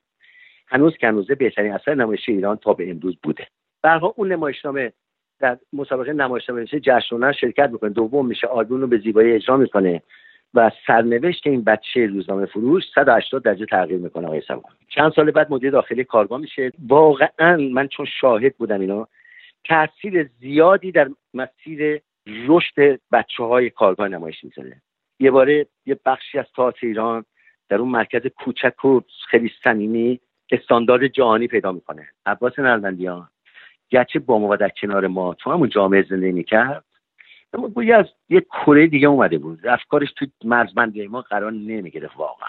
هنوز 0.66 0.96
که 0.96 1.08
هنوزه 1.08 1.34
بهترین 1.34 1.72
اثر 1.72 1.94
نمایش 1.94 2.28
ایران 2.28 2.56
تا 2.56 2.72
به 2.72 2.90
امروز 2.90 3.16
بوده. 3.22 3.46
برها 3.82 4.14
اون 4.16 4.32
نمایشنامه 4.32 4.92
در 5.40 5.58
مسابقه 5.72 6.12
نمایشنامه 6.12 6.66
جشنواره 6.66 7.32
شرکت 7.32 7.70
می‌کنه. 7.72 7.90
دوم 7.90 8.26
میشه 8.26 8.46
آلبوم 8.46 8.80
رو 8.80 8.86
به 8.86 8.98
زیبایی 8.98 9.32
اجرا 9.32 9.56
می‌کنه. 9.56 10.02
و 10.54 10.70
سرنوشت 10.86 11.46
این 11.46 11.64
بچه 11.64 12.06
روزنامه 12.06 12.46
فروش 12.46 12.84
180 12.94 13.42
درجه 13.42 13.66
تغییر 13.66 13.98
می‌کنه 13.98 14.26
آقای 14.26 14.40
سوان 14.40 14.62
چند 14.88 15.12
سال 15.12 15.30
بعد 15.30 15.50
مدیر 15.50 15.70
داخلی 15.70 16.04
کارگاه 16.04 16.40
میشه. 16.40 16.72
واقعا 16.88 17.56
من 17.56 17.88
چون 17.88 18.06
شاهد 18.20 18.56
بودم 18.56 18.80
اینا 18.80 19.08
تاثیر 19.64 20.30
زیادی 20.40 20.92
در 20.92 21.08
مسیر 21.34 22.00
رشد 22.26 23.00
بچه 23.12 23.44
های 23.44 23.70
کارگاه 23.70 24.08
نمایش 24.08 24.44
می‌ذاره. 24.44 24.76
یه 25.20 25.30
باره 25.30 25.66
یه 25.86 25.98
بخشی 26.06 26.38
از 26.38 26.46
تئاتر 26.56 26.86
ایران 26.86 27.24
در 27.68 27.76
اون 27.76 27.88
مرکز 27.88 28.26
کوچک 28.26 28.84
و 28.84 29.00
خیلی 29.30 29.50
صمیمی 29.64 30.20
استاندارد 30.50 31.06
جهانی 31.06 31.46
پیدا 31.46 31.72
می‌کنه. 31.72 32.08
عباس 32.26 32.58
نرمندیان 32.58 33.28
گرچه 33.90 34.18
با 34.18 34.38
ما 34.38 34.48
و 34.50 34.56
در 34.56 34.68
کنار 34.68 35.06
ما 35.06 35.34
تو 35.34 35.50
همون 35.50 35.68
جامعه 35.68 36.02
زندگی 36.02 36.32
می‌کرد 36.32 36.84
اما 37.52 37.68
گویی 37.68 37.92
از 37.92 38.06
یه 38.28 38.40
کره 38.40 38.86
دیگه 38.86 39.08
اومده 39.08 39.38
بود. 39.38 39.66
افکارش 39.66 40.12
تو 40.12 40.26
مرزبندی 40.44 41.06
ما 41.06 41.22
قرار 41.22 41.52
نمی‌گرفت 41.52 42.16
واقعا. 42.16 42.48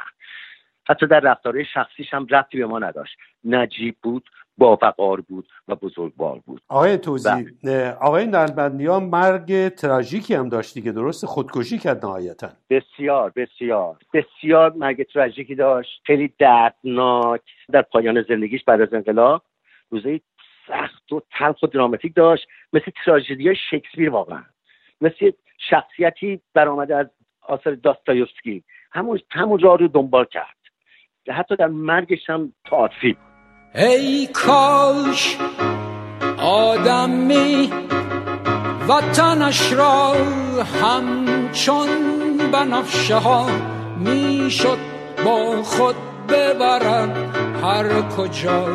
حتی 0.90 1.08
در 1.08 1.20
رفتارهای 1.20 1.66
شخصیش 1.74 2.14
هم 2.14 2.28
ربطی 2.30 2.58
به 2.58 2.66
ما 2.66 2.80
نداشت. 2.80 3.18
نجیب 3.44 3.96
بود 4.04 4.30
بافقار 4.58 5.22
بود 5.22 5.48
و 5.68 5.76
بزرگوار 5.76 6.40
بود. 6.46 6.62
آقای 6.68 6.98
توزی 6.98 7.30
بله. 7.64 7.92
آقای 7.92 8.26
نلبندیان 8.26 9.04
مرگ 9.04 9.70
تراژیکی 9.70 10.36
هم 10.36 10.50
داشتی 10.50 10.82
که 10.82 10.92
درست 10.92 11.26
خودکشی 11.26 11.78
کرد 11.78 12.06
نهایتا. 12.06 12.50
بسیار 12.70 13.32
بسیار. 13.36 13.98
بسیار 14.14 14.74
مرگ 14.74 15.04
تراژیکی 15.04 15.56
داشت. 15.56 16.02
خیلی 16.06 16.34
دردناک. 16.40 17.42
در 17.72 17.82
پایان 17.82 18.26
زندگیش 18.30 18.64
بعد 18.64 18.82
از 18.82 18.94
انقلاب 18.94 19.42
روزه 19.90 20.22
سخت 20.68 21.12
و 21.12 21.22
تلخ 21.32 21.64
و 21.64 21.68
دراماتیک 21.68 22.16
داشت. 22.16 22.48
مثل 22.74 22.92
تراژدی 23.06 23.48
های 23.48 23.58
شکسپیر 23.72 24.10
واقعا. 24.10 24.44
مثل 25.02 25.32
شخصیتی 25.70 26.42
برآمده 26.54 26.96
از 26.96 27.08
آثار 27.42 27.76
داستایوفسکی. 27.76 28.64
همون 28.92 29.20
همون 29.32 29.60
راه 29.60 29.78
رو 29.78 29.88
دنبال 29.88 30.26
کرد. 30.26 30.56
حتی 31.30 31.56
در 31.56 31.68
مرگش 31.68 32.30
هم 32.30 32.54
تئاتری. 32.70 33.18
ای 33.76 34.28
کاش 34.34 35.38
آدمی 36.42 37.70
وطنش 38.90 39.74
را 39.74 40.14
همچون 40.82 41.88
بنفشه 42.54 43.16
ها 43.16 43.50
می‌شد 43.98 44.78
با 45.26 45.64
خود 45.64 45.96
ببرد 46.30 47.36
هر 47.64 48.02
کجا 48.02 48.66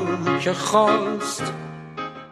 که 0.41 0.53
خواست 0.53 1.55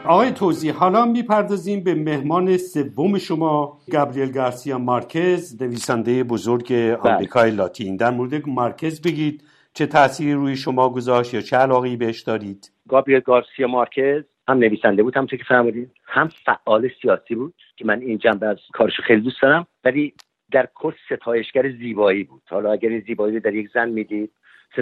آقای 0.07 0.31
توزی 0.31 0.71
حالا 0.71 1.05
می‌پردازیم 1.05 1.85
به 1.85 1.95
مهمان 1.95 2.57
سوم 2.57 3.19
شما 3.19 3.79
گابریل 3.93 4.33
گارسیا 4.33 4.79
مارکز 4.79 5.63
نویسنده 5.63 6.25
بزرگ 6.25 6.69
بله. 6.69 6.97
آمریکای 6.97 7.51
لاتین. 7.51 7.97
در 7.97 8.11
مورد 8.11 8.49
مارکز 8.49 9.03
بگید 9.03 9.43
چه 9.75 9.87
تأثیری 9.87 10.33
روی 10.33 10.57
شما 10.57 10.89
گذاشت 10.89 11.35
یا 11.35 11.41
چه 11.41 11.57
علاقی 11.57 11.97
بهش 11.97 12.21
دارید؟ 12.21 12.73
گابریل 12.89 13.21
گارسیا 13.21 13.69
مارکز 13.69 14.23
هم 14.49 14.59
نویسنده 14.59 15.03
بود 15.03 15.17
هم 15.17 15.27
که 15.27 15.39
فرمودید 15.49 15.91
هم 16.05 16.29
فعال 16.47 16.91
سیاسی 17.03 17.35
بود 17.35 17.55
که 17.77 17.85
من 17.85 18.01
این 18.01 18.19
جنبه 18.19 18.47
از 18.47 18.59
کارش 18.73 19.01
خیلی 19.01 19.21
دوست 19.21 19.43
دارم 19.43 19.67
ولی 19.85 20.15
در 20.53 20.69
کل 20.75 20.93
ستایشگر 21.07 21.71
زیبایی 21.71 22.25
بود. 22.25 22.43
حالا 22.51 22.73
اگر 22.73 22.89
این 22.89 23.01
زیبایی 23.07 23.41
در 23.41 23.55
یک 23.55 23.69
زن 23.75 23.89
می‌دید 23.89 24.31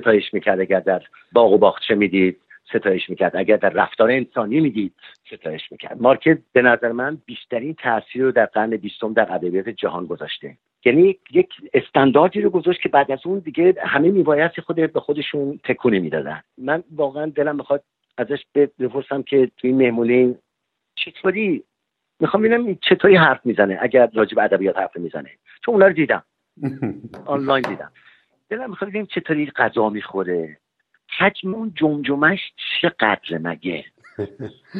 ستایش 0.00 0.34
می‌کرد 0.34 0.60
اگر 0.60 0.80
در 0.80 1.02
باغ 1.32 1.52
و 1.52 1.58
باغچه 1.58 1.94
می‌دید. 1.94 2.40
ستایش 2.74 3.10
می‌کرد. 3.10 3.36
اگر 3.36 3.56
در 3.56 3.68
رفتار 3.70 4.10
انسانی 4.10 4.60
می‌دید 4.60 4.94
ستایش 5.26 5.72
می‌کرد. 5.72 6.02
مارکز 6.02 6.36
به 6.52 6.62
نظر 6.62 6.92
من 6.92 7.18
بیشترین 7.26 7.74
تاثیر 7.74 8.22
رو 8.22 8.32
در 8.32 8.46
قرن 8.46 8.70
بیستم 8.70 9.12
در 9.12 9.32
ادبیات 9.32 9.68
جهان 9.68 10.06
گذاشته. 10.06 10.56
یعنی 10.84 11.18
یک 11.30 11.48
استانداردی 11.74 12.40
رو 12.40 12.50
گذاشت 12.50 12.80
که 12.80 12.88
بعد 12.88 13.12
از 13.12 13.18
اون 13.24 13.38
دیگه 13.38 13.74
همه 13.82 14.10
میبایستی 14.10 14.62
خود 14.62 14.76
به 14.92 15.00
خودشون 15.00 15.60
تکونه 15.64 15.98
می‌دادن 15.98 16.42
من 16.58 16.82
واقعا 16.96 17.26
دلم 17.26 17.56
می‌خواد 17.56 17.82
ازش 18.18 18.44
بپرسم 18.54 19.22
که 19.22 19.50
توی 19.56 19.72
مهمونه 19.72 20.34
چطوری؟ 20.94 21.64
می‌خوام 22.20 22.42
ببینم 22.42 22.78
چطوری 22.80 23.16
حرف 23.16 23.46
می‌زنه 23.46 23.78
اگر 23.80 24.10
راجع 24.14 24.34
به 24.34 24.42
ادبیات 24.42 24.78
حرف 24.78 24.96
می‌زنه. 24.96 25.30
چون 25.64 25.74
اونا 25.74 25.86
رو 25.86 25.92
دیدم. 25.92 26.22
آنلاین 27.26 27.64
دیدم. 27.68 27.92
دلم 28.48 28.70
می‌خواد 28.70 28.90
ببینم 28.90 29.06
چطوری 29.06 29.50
غذا 29.56 29.88
می‌خوره. 29.88 30.58
حجم 31.18 31.54
اون 31.54 31.72
جمجمش 31.74 32.52
چقدر 32.80 33.38
مگه؟ 33.38 33.84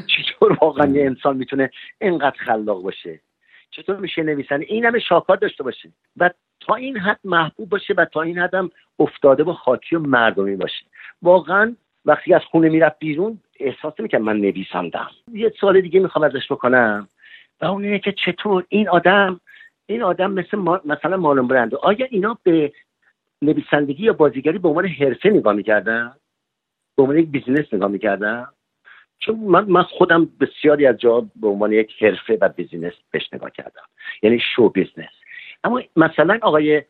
چطور 0.06 0.58
واقعا 0.60 0.86
یه 0.86 1.06
انسان 1.06 1.36
می‌تونه 1.36 1.70
اینقدر 2.00 2.36
خلاق 2.38 2.82
باشه؟ 2.82 3.20
چطور 3.70 3.96
میشه 3.96 4.22
نویسنده؟ 4.22 4.66
این 4.68 4.84
همه 4.84 4.98
شاکار 4.98 5.36
داشته 5.36 5.64
باشه. 5.64 5.92
و 6.16 6.30
تا 6.60 6.74
این 6.74 6.98
حد 6.98 7.20
محبوب 7.24 7.68
باشه 7.68 7.94
و 7.94 8.04
تا 8.04 8.22
این 8.22 8.38
حد 8.38 8.54
هم 8.54 8.70
افتاده 8.98 9.44
با 9.44 9.54
خاطی 9.54 9.96
و 9.96 9.98
مردمی 9.98 10.56
باشه. 10.56 10.84
واقعا 11.22 11.76
وقتی 12.04 12.34
از 12.34 12.42
خونه 12.50 12.68
می‌رفت 12.68 12.98
بیرون 12.98 13.38
احساس 13.60 13.94
می‌کنم 13.98 14.22
من 14.22 14.36
نویسندم 14.36 15.10
یه 15.32 15.52
سال 15.60 15.80
دیگه 15.80 16.00
می‌خوام 16.00 16.24
ازش 16.24 16.52
بکنم. 16.52 17.08
و 17.60 17.64
اون 17.64 17.84
اینه 17.84 17.98
که 17.98 18.12
چطور 18.12 18.64
این 18.68 18.88
آدم 18.88 19.40
این 19.86 20.02
آدم 20.02 20.32
مثل 20.32 20.56
ما 20.56 20.80
مثلا 20.84 21.16
مالون 21.16 21.48
برنده 21.48 21.76
آیا 21.76 22.06
اینا 22.10 22.38
به 22.42 22.72
نویسندگی 23.42 24.04
یا 24.04 24.12
بازیگری 24.12 24.58
به 24.58 24.68
عنوان 24.68 24.86
حرفه 24.86 25.30
نگاه 25.30 25.54
می‌کردن 25.54 26.12
به 26.96 27.02
عنوان 27.02 27.18
یک 27.18 27.28
بیزینس 27.28 27.74
نگاه 27.74 27.90
می‌کردن 27.90 28.46
چون 29.18 29.38
من, 29.38 29.64
من 29.64 29.82
خودم 29.82 30.28
بسیاری 30.40 30.86
از 30.86 30.96
جا 30.96 31.26
به 31.36 31.48
عنوان 31.48 31.72
یک 31.72 32.02
حرفه 32.02 32.38
و 32.40 32.48
business 32.48 32.92
بهش 33.10 33.28
نگاه 33.32 33.50
کردم. 33.50 33.82
یعنی 34.22 34.40
show 34.56 34.68
business 34.68 35.12
اما 35.64 35.82
مثلا 35.96 36.38
آقای 36.42 36.82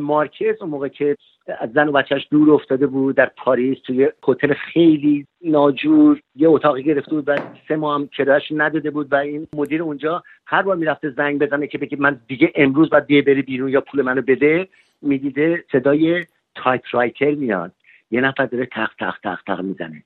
مارکز 0.00 0.56
اون 0.60 0.70
موقع 0.70 0.88
که 0.88 1.16
از 1.60 1.72
زن 1.72 1.88
و 1.88 1.92
بچهش 1.92 2.26
دور 2.30 2.50
افتاده 2.50 2.86
بود 2.86 3.16
در 3.16 3.30
پاریس 3.36 3.78
توی 3.80 4.08
هتل 4.28 4.54
خیلی 4.54 5.26
ناجور 5.44 6.20
یه 6.36 6.48
اتاقی 6.48 6.82
گرفته 6.82 7.10
بود 7.10 7.28
و 7.28 7.36
سه 7.68 7.76
ماه 7.76 7.94
هم 7.94 8.08
کرایش 8.08 8.42
نداده 8.50 8.90
بود 8.90 9.12
و 9.12 9.16
این 9.16 9.48
مدیر 9.56 9.82
اونجا 9.82 10.22
هر 10.46 10.62
بار 10.62 10.76
می‌رفته 10.76 11.10
زنگ 11.10 11.38
بزنه 11.38 11.66
که 11.66 11.78
بگه 11.78 11.96
من 12.00 12.20
دیگه 12.28 12.52
امروز 12.54 12.90
باید 12.90 13.06
بیه 13.06 13.22
بری 13.22 13.42
بیرون 13.42 13.68
یا 13.68 13.80
پول 13.80 14.02
منو 14.02 14.22
بده 14.22 14.68
می‌دیده 15.02 15.64
صدای 15.72 16.26
typewriter 16.54 17.30
میاد. 17.30 17.72
یه 18.10 18.20
نفر 18.20 18.46
داره 18.46 18.66
تق 18.66 18.90
تق 18.98 19.18
تق 19.22 19.40
تق 19.46 19.60
می‌زنه. 19.60 20.02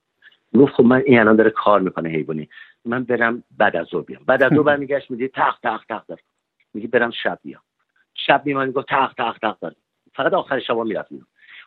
گفت 0.54 0.72
خب 0.72 0.84
من 0.84 1.02
این 1.06 1.18
الان 1.18 1.36
داره 1.36 1.50
کار 1.50 1.80
می‌کنه 1.80 2.08
حیوانی. 2.08 2.48
من 2.84 3.04
برم 3.04 3.42
بعد 3.58 3.76
از 3.76 3.86
بیام. 4.06 4.22
بعد 4.26 4.42
از 4.42 4.52
برمیگشت 4.52 5.10
میگه 5.10 5.28
تق 5.28 5.58
تق 5.62 5.84
تق 5.88 6.06
داره 6.06 6.22
میگه 6.74 6.88
برم 6.88 7.10
شب 7.10 7.38
بیام. 7.42 7.62
شب 8.14 8.42
میمان 8.44 8.70
گفت 8.70 8.88
تق 8.88 9.12
تق 9.18 9.38
تق 9.42 9.58
داره 9.58 9.76
فقط 10.14 10.32
آخر 10.32 10.60
شب 10.60 10.76
می‌رفت 10.76 11.08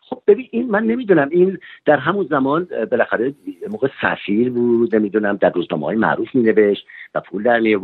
خب 0.02 0.22
ببین 0.26 0.48
این 0.50 0.70
من 0.70 0.84
نمی‌دونم. 0.84 1.28
این 1.30 1.58
در 1.84 1.96
همون 1.96 2.26
زمان 2.26 2.68
بالاخره 2.90 3.34
موقع 3.70 3.88
سفیر 4.02 4.50
بود 4.50 4.96
نمی‌دونم 4.96 5.36
در 5.36 5.50
روزنامه 5.50 5.86
های 5.86 5.96
معروف 5.96 6.34
مینوشت 6.34 6.86
و 7.14 7.20
پول 7.20 7.42
در 7.42 7.60
می 7.60 7.74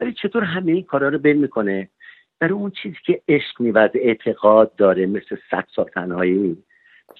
ولی 0.00 0.12
چطور 0.12 0.44
همه 0.44 0.72
این 0.72 0.82
کارا 0.82 1.08
رو 1.08 1.18
بین 1.18 1.36
می‌کنه؟ 1.36 1.88
برای 2.40 2.52
اون 2.52 2.70
چیزی 2.70 2.96
که 3.04 3.22
عشق 3.28 3.60
میورد 3.60 3.90
اعتقاد 3.94 4.76
داره 4.76 5.06
مثل 5.06 5.36
صد 5.50 5.64
سال 5.76 5.84
تنهایی. 5.84 6.56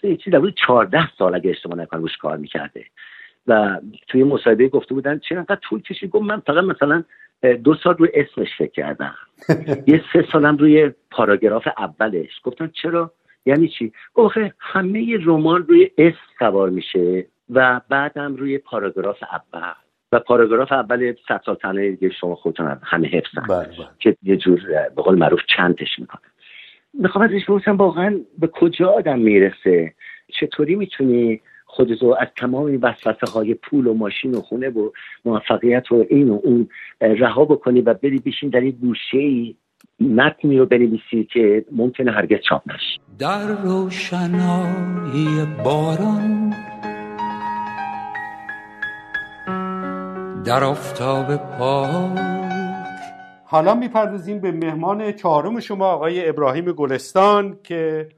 یه 0.02 0.16
چیزی 0.16 0.30
در 0.30 0.50
14 0.66 1.08
سال 1.18 1.34
اگه 1.34 1.50
اشتباه 1.50 1.78
نکنم 1.78 2.02
روش 2.02 2.16
کار 2.16 2.36
می‌کرده. 2.36 2.84
و 3.46 3.80
توی 4.08 4.24
مصاحبه 4.24 4.68
گفته 4.68 4.94
بودن 4.94 5.18
چرا 5.18 5.38
انقدر 5.38 5.60
طول 5.62 5.82
کشید. 5.82 6.10
گفت 6.10 6.24
من 6.24 6.40
فقط 6.40 6.64
مثلا 6.64 7.04
دو 7.64 7.74
سال 7.74 7.96
روی 7.96 8.08
اسمش 8.14 8.48
فکر 8.58 8.70
کردم. 8.70 9.14
یه 9.86 10.04
سه 10.12 10.26
سالم 10.32 10.56
روی 10.56 10.90
پاراگراف 11.10 11.68
اولش. 11.78 12.40
گفتم 12.44 12.70
چرا؟ 12.82 13.12
یعنی 13.46 13.68
چی؟ 13.68 13.92
گفت 14.14 14.36
همه 14.58 15.18
رمان 15.24 15.66
روی 15.66 15.90
اسم 15.98 16.18
سوار 16.38 16.70
میشه 16.70 17.26
و 17.50 17.80
بعدم 17.88 18.36
روی 18.36 18.58
پاراگراف 18.58 19.22
اول. 19.22 19.87
و 20.12 20.18
پاراگراف 20.18 20.72
اول 20.72 21.14
صد 21.28 21.40
سال 21.46 21.54
تنه 21.54 21.90
دیگه 21.90 22.14
شما 22.20 22.34
خودتون 22.34 22.78
همه 22.82 23.08
حفظن. 23.08 23.46
بله، 23.48 23.58
بله. 23.58 23.88
که 23.98 24.16
یه 24.22 24.36
جور 24.36 24.60
به 24.96 25.02
قول 25.02 25.18
معروف 25.18 25.40
چندش 25.56 25.98
می‌کنه 25.98 26.20
می‌خوام 26.94 27.24
ازش 27.24 27.44
بپرسم 27.44 27.76
واقعا 27.76 28.20
به 28.38 28.46
کجا 28.46 28.88
آدم 28.88 29.18
می‌رسه؟ 29.18 29.94
چطوری 30.40 30.74
می‌تونی 30.74 31.40
خودتو 31.66 32.16
از 32.20 32.28
تمام 32.36 32.64
این 32.64 32.80
وسوسه 32.80 33.32
های 33.34 33.54
پول 33.54 33.86
و 33.86 33.94
ماشین 33.94 34.34
و 34.34 34.40
خونه 34.40 34.68
و 34.68 34.90
موفقیت 35.24 35.92
و 35.92 36.06
این 36.10 36.30
و 36.30 36.40
اون 36.44 36.68
رها 37.00 37.44
بکنی 37.44 37.80
و 37.80 37.94
بری 37.94 38.18
بشین 38.18 38.50
در 38.50 38.60
این 38.60 38.70
گوشه 38.70 39.18
ای 39.18 39.56
متنی 40.00 40.58
رو 40.58 40.66
بنویسی 40.66 41.24
که 41.32 41.64
ممکنه 41.72 42.10
هرگز 42.10 42.38
چاپ 42.48 42.62
نشه. 42.66 43.00
در 43.18 43.62
روشنایی 43.62 45.26
باران 45.64 46.54
در 50.48 50.64
آفتاب 50.64 51.36
پاک. 51.36 52.18
حالا 53.44 53.74
می‌پردازیم 53.74 54.40
به 54.40 54.52
مهمان 54.52 55.12
چهارم 55.12 55.60
شما 55.60 55.86
آقای 55.86 56.28
ابراهیم 56.28 56.64
گلستان 56.64 57.58
که 57.64 58.08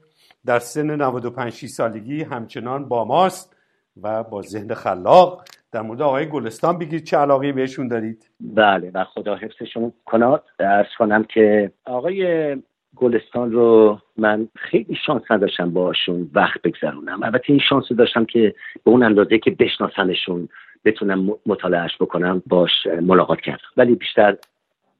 در 0.45 0.59
سن 0.59 1.01
95 1.01 1.65
سالگی 1.65 2.23
همچنان 2.23 2.87
با 2.87 3.05
ماست 3.05 3.55
و 4.01 4.23
با 4.23 4.41
ذهن 4.41 4.73
خلاق 4.73 5.43
در 5.71 5.81
مورد 5.81 6.01
آقای 6.01 6.25
گلستان 6.25 6.77
بگید 6.77 7.03
چه 7.03 7.17
علاقه 7.17 7.51
بهشون 7.51 7.87
دارید. 7.87 8.29
بله 8.39 8.91
و 8.93 9.03
خدا 9.03 9.35
حفظشون 9.35 9.93
کنات. 10.05 10.43
ارز 10.59 10.87
کنم 10.97 11.23
که 11.23 11.71
آقای 11.85 12.55
گلستان 12.95 13.51
رو 13.51 13.99
من 14.17 14.47
خیلی 14.55 14.97
شانس 15.05 15.23
نداشتم 15.29 15.69
باشون 15.69 16.29
وقت 16.33 16.61
بگذرونم. 16.61 17.23
البته 17.23 17.45
این 17.47 17.61
شانس 17.69 17.85
رو 17.89 17.97
داشتم 17.97 18.25
که 18.25 18.55
به 18.83 18.91
اون 18.91 19.03
اندازه 19.03 19.37
که 19.37 19.51
بشناسنشون 19.51 20.49
بتونم 20.85 21.29
مطالعهش 21.45 21.95
بکنم 21.99 22.43
باش 22.47 22.71
ملاقات 23.01 23.41
کردم. 23.41 23.67
ولی 23.77 23.95
بیشتر 23.95 24.37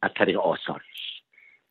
از 0.02 0.12
طریق 0.16 0.40
آثارش 0.40 1.22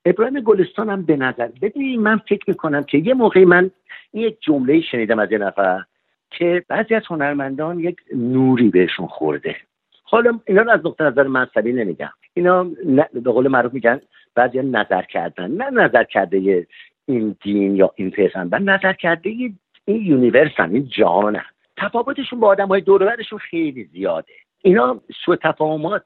ابراهیم 0.04 0.40
گلستان 0.40 0.90
هم 0.90 1.02
به 1.02 1.16
نظر 1.16 1.48
ببینید 1.62 2.00
من 2.00 2.18
فکر 2.18 2.44
می‌کنم 2.46 2.82
که 2.82 2.98
یه 2.98 3.14
موقعی 3.14 3.44
من 3.44 3.70
یک 4.12 4.36
جمله 4.40 4.80
شنیدم 4.80 5.18
از 5.18 5.32
یه 5.32 5.38
نفر 5.38 5.84
که 6.30 6.64
بعضی 6.68 6.94
از 6.94 7.02
هنرمندان 7.06 7.80
یک 7.80 7.96
نوری 8.14 8.68
بهشون 8.68 9.06
خورده. 9.06 9.56
حالا 10.02 10.40
اینا 10.46 10.62
رو 10.62 10.70
از 10.70 10.80
نقطه 10.86 11.04
نظر 11.04 11.22
مذهبی 11.22 11.72
نمیگم. 11.72 12.10
اینا 12.34 12.64
به 13.12 13.30
قول 13.30 13.48
معروف 13.48 13.74
میگن 13.74 14.00
بعضی 14.34 14.58
نظر 14.58 15.02
کردن. 15.02 15.50
نه 15.50 15.70
نظر 15.70 16.04
کرده 16.04 16.66
این 17.06 17.36
دین 17.42 17.76
یا 17.76 17.90
این 17.94 18.10
پیغمبر 18.10 18.58
نظر 18.58 18.92
کرده 18.92 19.30
این 19.30 19.58
یونیورسن 19.86 20.70
این 20.74 20.88
جهانن. 20.88 21.44
تفاوتشون 21.80 22.40
با 22.40 22.48
آدم 22.48 22.68
های 22.68 22.80
دورورشون 22.80 23.38
خیلی 23.38 23.84
زیاده. 23.84 24.32
اینا 24.62 25.00
سو 25.24 25.36
تفاهمات 25.36 26.04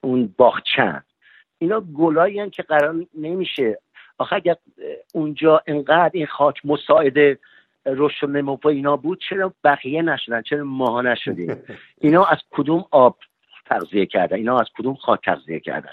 اون 0.00 0.34
باغچن 0.36 1.02
اینا 1.58 1.80
گلایی 1.80 2.50
که 2.50 2.62
قرار 2.62 2.94
نمیشه. 3.14 3.78
آخه 4.18 4.36
اگر 4.36 4.56
اونجا 5.14 5.62
انقدر 5.66 6.10
این 6.14 6.26
خاک 6.26 6.60
مساعد 6.64 7.38
رشد 7.86 8.24
و 8.24 8.30
نمو 8.30 8.58
اینا 8.64 8.96
بود 8.96 9.20
چرا 9.28 9.52
بقیه 9.64 10.02
نشدن؟ 10.02 10.42
چرا 10.42 10.64
ماها 10.64 11.02
نشدیم؟ 11.02 11.56
اینا 12.00 12.24
از 12.24 12.38
کدوم 12.50 12.84
آب 12.90 13.18
تغذیه 13.66 14.06
کردن؟ 14.06 14.36
اینا 14.36 14.60
از 14.60 14.66
کدوم 14.78 14.94
خاک 14.94 15.24
تغذیه 15.24 15.60
کردن؟ 15.60 15.90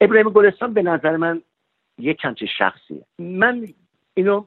ابراهیم 0.00 0.30
گلستان 0.30 0.74
به 0.74 0.82
نظر 0.82 1.16
من 1.16 1.42
یک 1.98 2.16
کمچه 2.16 2.46
شخصیه. 2.46 3.04
من 3.18 3.68
اینو 4.16 4.44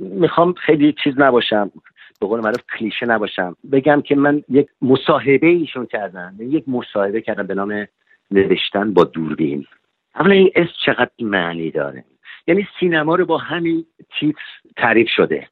می‌خوام 0.00 0.52
خیلی 0.52 0.94
چیز 1.04 1.14
نباشم 1.16 1.70
به 2.20 2.26
قول 2.26 2.40
معروف 2.40 2.60
کلیشه 2.78 3.06
نباشم. 3.06 3.56
بگم 3.72 4.02
که 4.02 4.14
من 4.14 4.42
یک 4.48 4.68
مصاحبه 4.82 5.46
ایشون 5.46 5.86
کردم. 5.86 6.34
یک 6.38 6.64
مصاحبه 6.68 7.20
کردم 7.20 7.46
به 7.46 7.54
نام 7.54 7.88
نوشتن 8.30 8.94
با 8.94 9.04
دوربین. 9.04 9.66
اولا 10.14 10.34
این 10.34 10.50
اسم 10.54 10.72
چقدر 10.86 11.10
معنی 11.20 11.70
داره؟ 11.70 12.04
یعنی 12.46 12.68
سینما 12.80 13.14
رو 13.14 13.26
با 13.26 13.38
همین 13.38 13.86
تیتر 14.18 14.42
تعریف 14.76 15.08
شده. 15.08 15.48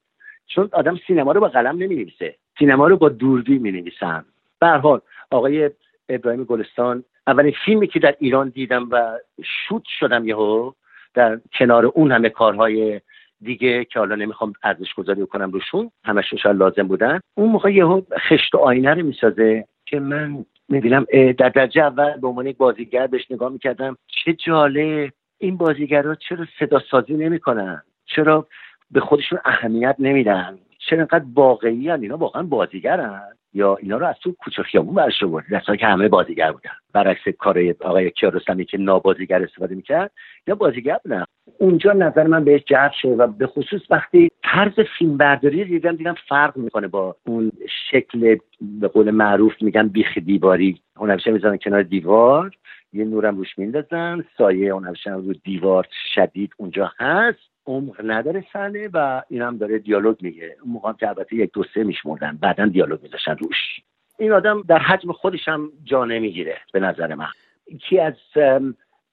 چون 0.48 0.68
آدم 0.72 0.98
سینما 1.06 1.32
رو 1.32 1.40
با 1.40 1.48
قلم 1.48 1.76
نمی 1.76 1.96
نویسه 1.96 2.34
سینما 2.58 2.88
رو 2.88 2.96
با 2.96 3.08
دوربین 3.08 3.62
می 3.62 3.72
نویسن 3.72 4.24
به 4.60 4.66
حال 4.66 5.00
آقای 5.30 5.70
ابراهیم 6.08 6.44
گلستان 6.44 7.04
اولین 7.26 7.54
فیلمی 7.64 7.86
که 7.86 7.98
در 7.98 8.14
ایران 8.18 8.48
دیدم 8.48 8.88
و 8.90 9.18
شوت 9.44 9.82
شدم 9.98 10.28
یهو 10.28 10.72
در 11.14 11.40
کنار 11.58 11.86
اون 11.86 12.12
همه 12.12 12.28
کارهای 12.28 13.00
دیگه 13.42 13.84
که 13.84 13.98
حالا 13.98 14.14
نمی‌خوام 14.14 14.52
ارزش 14.62 14.94
گذاری 14.94 15.26
کنم 15.26 15.50
روشون 15.50 15.90
همش 16.04 16.46
لازم 16.46 16.88
بودن. 16.88 17.20
اون 17.34 17.50
موقع 17.50 17.72
یهو 17.72 18.02
خشت 18.28 18.54
و 18.54 18.58
آینه 18.58 18.94
رو 18.94 19.02
می‌سازه 19.02 19.64
که 19.86 20.00
من 20.00 20.44
می‌بینم 20.68 21.06
در 21.12 21.48
درجه 21.48 21.82
اول 21.82 22.16
به 22.16 22.28
عنوان 22.28 22.46
یک 22.46 22.56
بازیگر 22.56 23.06
بهش 23.06 23.30
نگاه 23.30 23.52
می‌کردم 23.52 23.96
چه 24.06 24.32
جالب! 24.32 25.10
این 25.38 25.56
بازیگرها 25.56 26.14
چرا 26.14 26.46
صدا 26.58 26.78
سازی 26.90 27.14
نمی‌کنن؟ 27.14 27.82
چرا 28.06 28.48
به 28.90 29.00
خودشون 29.00 29.38
اهمیت 29.44 29.96
نمیدن؟ 29.98 30.58
چرا 30.78 30.98
انقدر 30.98 31.24
واقعی؟ 31.34 31.90
اینا 31.90 32.16
واقعا 32.16 32.42
بازیگرن. 32.42 33.36
یا 33.52 33.76
اینا 33.76 33.96
رو 33.96 34.06
از 34.06 34.14
تو 34.22 34.32
کوچه 34.32 34.62
خیابون 34.62 34.94
برش 34.94 35.22
در 35.50 35.76
که 35.76 35.86
همه 35.86 36.08
بازیگر 36.08 36.52
بودن. 36.52 36.70
برعکس 36.92 37.28
کار 37.38 37.74
آقای 37.80 38.10
کیارستمی 38.10 38.64
که 38.64 38.78
نابازیگر 38.78 39.42
استفاده 39.42 39.74
می‌کرد 39.74 40.10
یا 40.46 40.54
بازیگر 40.54 40.98
بودن. 41.04 41.24
اونجا 41.58 41.92
نظر 41.92 42.26
من 42.26 42.44
بهش 42.44 42.62
جذب 42.66 42.92
شد 42.92 43.14
و 43.20 43.26
به 43.26 43.46
خصوص 43.46 43.80
وقتی 43.90 44.30
طرز 44.42 44.80
فیلم 44.98 45.16
برداری 45.16 45.64
دیدم 45.64 45.96
دیدم 45.96 46.14
فرق 46.28 46.56
می‌کنه 46.56 46.88
با 46.88 47.16
اون 47.26 47.52
شکل 47.90 48.36
به 48.80 48.88
قول 48.88 49.10
معروف 49.10 49.52
میگن 49.60 49.88
بیخ 49.88 50.18
دیواری. 50.18 50.80
هنرپیشه 50.96 51.30
می‌زنن 51.30 51.56
کنار 51.56 51.82
دیوار 51.82 52.50
یه 52.92 53.04
نورم 53.04 53.36
روش 53.36 53.58
میندازن 53.58 54.24
سایه 54.38 54.74
هنرپیشه 54.74 55.10
رو 55.10 55.32
دیوار 55.32 55.86
شدید 56.14 56.52
اونجا 56.56 56.92
هست. 56.98 57.38
عمق 57.68 58.00
نداره 58.04 58.44
صحنه 58.52 58.88
و 58.92 59.22
این 59.28 59.42
هم 59.42 59.56
داره 59.56 59.78
دیالوگ 59.78 60.16
میگه. 60.22 60.56
اون 60.62 60.72
موقع 60.72 60.92
که 60.92 61.08
البته 61.08 61.36
یک 61.36 61.52
دو 61.52 61.64
سه 61.74 61.84
میشمردن 61.84 62.38
بعدا 62.40 62.66
دیالوگ 62.66 63.02
میذاشن 63.02 63.36
روش. 63.36 63.80
این 64.18 64.32
آدم 64.32 64.62
در 64.62 64.78
حجم 64.78 65.12
خودش 65.12 65.48
هم 65.48 65.72
جا 65.84 66.04
نمی‌گیره 66.04 66.58
به 66.72 66.80
نظر 66.80 67.14
من. 67.14 67.28
یکی 67.66 68.00
از 68.00 68.14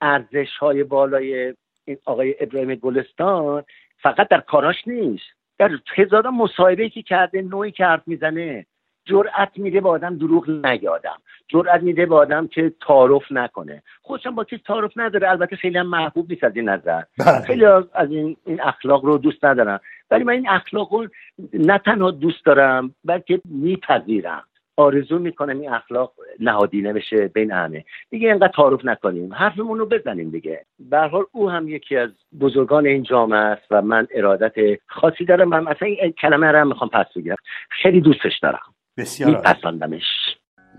ارزش 0.02 0.58
های 0.60 0.84
بالای 0.84 1.54
این 1.86 1.98
آقای 2.06 2.36
ابراهیم 2.40 2.76
گلستان 2.76 3.64
فقط 3.98 4.28
در 4.28 4.40
کاراش 4.40 4.88
نیست. 4.88 5.26
در 5.58 5.72
هزاران 5.96 6.34
مصاحبه 6.34 6.90
که 6.90 7.02
کرده 7.02 7.42
نوعی 7.42 7.72
که 7.72 7.86
حرف 7.86 8.08
می‌زنه 8.08 8.66
جرأت 9.06 9.52
میده 9.56 9.82
به 9.82 9.90
آدم 9.90 10.18
دروغ 10.18 10.50
نگه 10.50 10.90
آدم. 10.90 11.18
جرأت 11.48 11.82
میده 11.82 12.06
به 12.06 12.16
آدم 12.16 12.48
که 12.48 12.74
تعارف 12.88 13.32
نکنه. 13.32 13.84
خودشم 14.02 14.36
با 14.36 14.44
چیز 14.44 14.60
تعارف 14.68 14.92
نداره. 14.96 15.30
البته 15.30 15.56
خیلی 15.56 15.78
هم 15.78 15.88
محبوب 15.88 16.30
نیست 16.30 16.44
از 16.44 16.56
این 16.56 16.70
نظر. 16.70 17.02
بله. 17.20 17.42
خیلی 17.48 17.66
از 17.66 18.12
این, 18.12 18.38
این 18.46 18.62
اخلاق 18.62 19.06
رو 19.06 19.18
دوست 19.18 19.46
ندارم 19.46 19.80
ولی 20.12 20.24
من 20.24 20.34
این 20.34 20.50
اخلاق 20.50 20.94
رو 20.94 21.08
نه 21.54 21.78
تنها 21.78 22.12
دوست 22.12 22.46
دارم 22.46 22.96
بلکه 23.06 23.42
میپذیرم. 23.46 24.44
آرزو 24.78 25.20
می‌کنم 25.20 25.60
این 25.60 25.70
اخلاق 25.74 26.14
نهادینه 26.40 26.94
بشه 26.94 27.28
بین 27.28 27.52
همه. 27.52 27.86
دیگه 28.10 28.30
اینقدر 28.30 28.52
تعارف 28.56 28.86
نکنیم. 28.86 29.34
حرفمون 29.34 29.80
رو 29.80 29.86
بزنیم 29.86 30.30
دیگه. 30.30 30.66
به 30.80 31.00
حال 31.00 31.24
او 31.32 31.50
هم 31.50 31.68
یکی 31.68 31.98
از 31.98 32.10
بزرگان 32.40 32.86
این 32.86 33.04
جامعه 33.04 33.40
است 33.40 33.66
و 33.72 33.82
من 33.82 34.08
ارادت 34.14 34.80
خاصی 34.88 35.26
دارم. 35.26 35.50
من 35.50 35.68
اصلا 35.68 35.88
این 35.88 36.12
کلمه 36.12 36.52
رو 36.52 36.66
می‌خوام 36.66 36.90
پس 36.90 37.06
بگیرم 37.16 37.36
خیلی 37.70 38.02
دوستش 38.02 38.40
دارم. 38.40 38.75
بسیار 38.98 39.30
میپسندمش 39.30 40.04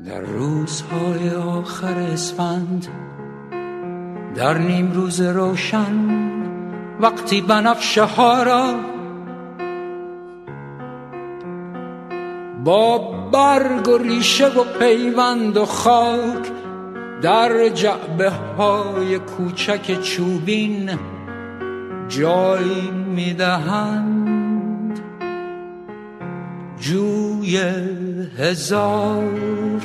در 0.07 0.21
روزهای 0.21 1.31
آخر 1.31 1.99
اسفند 1.99 2.87
در 4.35 4.59
نیم 4.59 4.93
روز 4.93 5.21
روشن 5.21 6.17
وقتی 7.01 7.41
بنفشه 7.41 8.05
ها 8.05 8.43
را 8.43 8.75
با 12.65 12.99
برگ 13.33 13.89
و 13.89 13.99
ریشه 13.99 14.47
و 14.47 14.65
پیوند 14.79 15.57
و 15.57 15.65
خاک 15.65 16.49
در 17.23 17.69
جعبه 17.69 18.31
های 18.31 19.19
کوچک 19.19 20.01
چوبین 20.01 20.99
جای 22.09 22.91
می‌دهند. 22.91 24.17
جوی 26.79 27.57
هزار. 28.39 29.83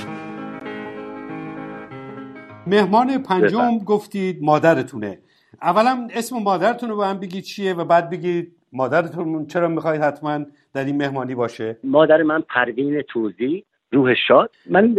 مهمان 2.67 3.23
پنجم 3.23 3.77
گفتید 3.77 4.43
مادرتونه. 4.43 5.19
اولا 5.61 6.07
اسم 6.13 6.35
مادرتون 6.37 6.89
رو 6.89 6.97
به 6.97 7.05
هم 7.05 7.19
بگید 7.19 7.43
چیه 7.43 7.73
و 7.73 7.85
بعد 7.85 8.09
بگید 8.09 8.55
مادرتون 8.73 9.45
چرا 9.45 9.67
می‌خواید 9.67 10.01
حتما 10.01 10.45
در 10.73 10.85
این 10.85 10.97
مهمانی 10.97 11.35
باشه؟ 11.35 11.77
مادر 11.83 12.23
من 12.23 12.41
پروین 12.41 13.01
توزی 13.01 13.65
روح 13.91 14.13
شاد. 14.27 14.49
من 14.69 14.95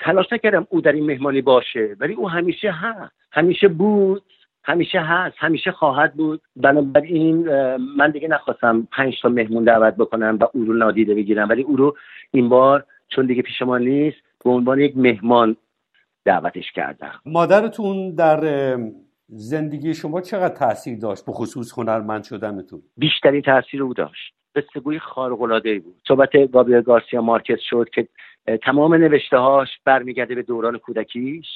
تلاش 0.00 0.32
نکردم 0.32 0.66
او 0.70 0.80
در 0.80 0.92
این 0.92 1.06
مهمانی 1.06 1.42
باشه 1.42 1.96
ولی 2.00 2.14
او 2.14 2.30
همیشه 2.30 2.70
هست 2.70 3.12
همیشه 3.32 3.68
بود. 3.68 4.22
همیشه 4.66 5.00
هست 5.00 5.36
همیشه 5.38 5.72
خواهد 5.72 6.14
بود. 6.14 6.42
بنابراین 6.56 7.48
من 7.78 8.10
دیگه 8.10 8.28
نخواستم 8.28 8.88
پنج 8.92 9.14
تا 9.22 9.28
مهمون 9.28 9.64
دعوت 9.64 9.94
بکنم 9.94 10.38
و 10.40 10.46
او 10.54 10.64
رو 10.64 10.72
نادیده 10.72 11.14
بگیرم. 11.14 11.48
ولی 11.48 11.62
او 11.62 11.76
رو 11.76 11.96
این 12.30 12.48
بار 12.48 12.84
چون 13.08 13.26
دیگه 13.26 13.42
پیش 13.42 13.62
ما 13.62 13.78
نیست 13.78 14.16
به 14.44 14.50
عنوان 14.50 14.80
یک 14.80 14.96
مهمان 14.96 15.56
دعوتش 16.24 16.72
کردم. 16.72 17.12
مادرتون 17.26 18.14
در 18.14 18.40
زندگی 19.28 19.94
شما 19.94 20.20
چقدر 20.20 20.54
تاثیر 20.54 20.98
داشت؟ 20.98 21.26
به 21.26 21.32
خصوص 21.32 21.78
هنرمند 21.78 22.24
شدنتون. 22.24 22.82
بیشترین 22.96 23.42
تاثیر 23.42 23.82
او 23.82 23.94
داشت. 23.94 24.34
قصهگوی 24.54 24.98
خارق 24.98 25.42
العاده 25.42 25.78
بود. 25.78 25.94
صحبت 26.08 26.50
گابریل 26.52 26.80
گارسیا 26.80 27.22
مارکز 27.22 27.58
شد 27.60 27.88
که 27.94 28.08
تمام 28.62 28.94
نوشته 28.94 29.38
هاش 29.38 29.68
برمیگرده 29.84 30.34
به 30.34 30.42
دوران 30.42 30.78
کودکیش. 30.78 31.46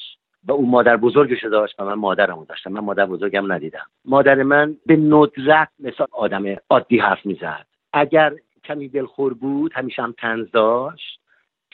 و 0.45 0.53
اون 0.53 0.69
مادر 0.69 0.97
بزرگش 0.97 1.45
داشت 1.45 1.75
و 1.81 1.85
من 1.85 1.95
مادرمو 1.95 2.45
داشتم. 2.45 2.73
من 2.73 2.81
مادر 2.81 3.07
بزرگم 3.07 3.53
ندیدم. 3.53 3.87
مادر 4.05 4.43
من 4.43 4.77
به 4.87 4.97
ندرت 4.97 5.69
مثل 5.81 6.05
آدم 6.13 6.57
عادی 6.71 6.99
حرف 6.99 7.27
می‌زد. 7.27 7.67
اگر 7.93 8.33
کمی 8.65 8.89
دلخور 8.89 9.35
بود 9.35 9.73
همیشه 9.75 10.03
هم 10.03 10.15
تنز 10.19 10.51
داشت. 10.51 11.21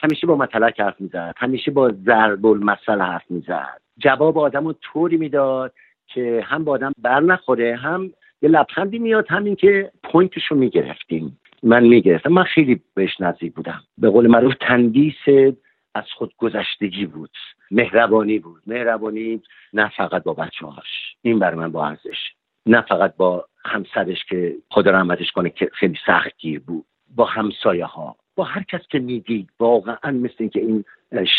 همیشه 0.03 0.27
با 0.27 0.35
مطلق 0.35 0.79
حرف 0.79 1.01
می‌زد. 1.01 1.33
همیشه 1.37 1.71
با 1.71 1.91
ضرب 2.05 2.45
المثل 2.45 3.01
حرف 3.01 3.31
می‌زد. 3.31 3.81
جواب 3.97 4.37
آدم 4.37 4.67
رو 4.67 4.73
طوری 4.81 5.17
می‌داد 5.17 5.73
که 6.07 6.43
هم 6.45 6.63
با 6.63 6.71
آدم 6.71 6.91
بر 7.01 7.19
نخوره 7.19 7.75
هم 7.75 8.13
یه 8.41 8.49
لبخندی 8.49 8.99
میاد 8.99 9.25
همین 9.29 9.55
که 9.55 9.91
پوینتش 10.03 10.45
رو 10.45 10.57
می‌گرفتیم. 10.57 11.39
من 11.63 11.83
می‌گرفتم. 11.83 12.33
من 12.33 12.43
خیلی 12.43 12.81
بهش 12.93 13.21
نزدیک 13.21 13.53
بودم. 13.53 13.83
به 13.97 14.09
قول 14.09 14.27
معروف 14.27 14.53
تندیس 14.61 15.55
از 15.97 16.11
خود 16.15 16.33
گذشتگی 16.37 17.05
بود. 17.05 17.31
مهربانی 17.71 18.39
بود. 18.39 18.61
مهربانی 18.67 19.41
نه 19.73 19.91
فقط 19.97 20.23
با 20.23 20.33
بچه 20.33 20.65
هاش 20.65 21.15
این 21.21 21.39
بر 21.39 21.55
من 21.55 21.71
با 21.71 21.87
ارزش. 21.87 22.33
نه 22.65 22.81
فقط 22.81 23.15
با 23.17 23.45
همسرش 23.65 24.25
که 24.25 24.55
خدا 24.71 24.91
رحمتش 24.91 25.31
کنه 25.31 25.49
که 25.49 25.69
خیلی 25.73 25.97
سخت 26.05 26.37
گیر 26.37 26.59
بود. 26.59 26.85
با 27.15 27.25
همسایه 27.25 27.85
ها 27.85 28.15
با 28.35 28.43
هر 28.43 28.63
کس 28.63 28.81
که 28.89 28.99
می‌دید. 28.99 29.49
واقعا 29.59 30.11
مثل 30.11 30.35
اینکه 30.39 30.59
این 30.59 30.83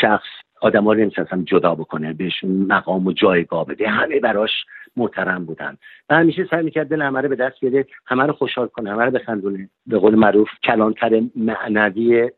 شخص 0.00 0.26
آدم 0.60 0.84
ها 0.84 0.92
رو 0.92 1.10
جدا 1.44 1.74
بکنه. 1.74 2.12
بهشون 2.12 2.50
مقام 2.50 3.06
و 3.06 3.12
جایگاه 3.12 3.66
بده. 3.66 3.88
همه 3.88 4.20
براش 4.20 4.50
محترم 4.96 5.44
بودن. 5.44 5.76
و 6.08 6.14
همیشه 6.14 6.48
سعی 6.50 6.62
می‌کرد 6.62 6.88
دل 6.88 7.02
همه 7.02 7.20
رو 7.20 7.28
به 7.28 7.36
دست 7.36 7.60
بیاره. 7.60 7.86
همه 8.06 8.26
رو 8.26 8.32
خوشحال 8.32 8.66
کنه. 8.66 8.90
همه 8.90 9.04
رو 9.04 9.10
بخندونه. 9.10 9.68
به 9.86 9.98
قول 9.98 10.14
معروف 10.14 10.48
کلانتر 10.62 11.22
معنوی 11.36 12.30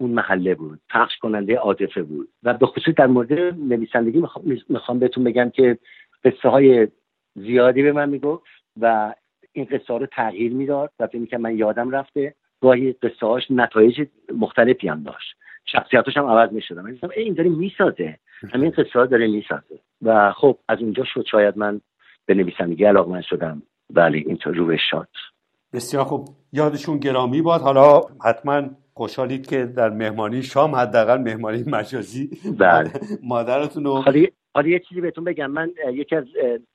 اون 0.00 0.10
محله 0.10 0.54
بود 0.54 0.80
پخش 0.90 1.18
کننده 1.18 1.56
عاطفه 1.56 2.02
بود. 2.02 2.28
و 2.42 2.54
به 2.54 2.66
خصوص 2.66 2.94
در 2.94 3.06
مورد 3.06 3.32
نویسندگی 3.58 4.22
می‌خوام 4.68 4.98
بهتون 4.98 5.24
بگم 5.24 5.50
که 5.50 5.78
قصه 6.24 6.48
های 6.48 6.88
زیادی 7.34 7.82
به 7.82 7.92
من 7.92 8.08
می‌گفت 8.08 8.44
و 8.80 9.14
این 9.52 9.64
قصه 9.64 9.84
ها 9.88 9.96
رو 9.96 10.06
تغییر 10.06 10.52
می‌داد 10.52 10.90
و 11.00 11.06
فکر 11.06 11.24
که 11.24 11.38
من 11.38 11.58
یادم 11.58 11.90
رفته. 11.90 12.34
گاهی 12.60 12.92
قصه 12.92 13.26
هاش 13.26 13.50
نتایج 13.50 14.06
مختلفی 14.38 14.88
هم 14.88 15.02
داشت. 15.02 15.34
شخصیتاش 15.64 16.16
هم 16.16 16.26
عوض 16.26 16.52
می‌شدم. 16.52 16.82
من 16.82 16.98
این 17.16 17.34
داره 17.34 17.48
می‌سازه. 17.48 18.18
همین 18.52 18.70
قصه 18.70 18.98
ها 18.98 19.06
داره 19.06 19.26
می‌سازه. 19.26 19.80
و 20.02 20.32
خب 20.32 20.58
از 20.68 20.78
اونجا 20.80 21.04
شد 21.04 21.24
شاید 21.30 21.58
من 21.58 21.80
به 22.26 22.34
نویسندگی 22.34 22.90
من 22.90 23.22
شدم. 23.22 23.62
بله 23.90 24.18
اینطور 24.18 24.54
رو 24.54 24.76
شد 24.90 25.08
بسیار 25.72 26.04
خوب. 26.04 26.28
یادشون 26.52 26.98
گرامی 26.98 27.42
باد. 27.42 27.60
حالا 27.60 28.00
حتما 28.24 28.62
خوشحالید 29.00 29.46
که 29.46 29.66
در 29.66 29.90
مهمانی 29.90 30.42
شام 30.42 30.74
حداقل 30.74 31.16
مهمانی 31.16 31.64
مجازی 31.66 32.30
بله. 32.58 32.90
مادرتون 33.32 33.84
رو 33.84 34.04
حالا 34.54 34.68
یه 34.68 34.78
چیزی 34.88 35.00
بهتون 35.00 35.24
بگم. 35.24 35.50
من 35.50 35.70
یکی 35.92 36.16
از 36.16 36.24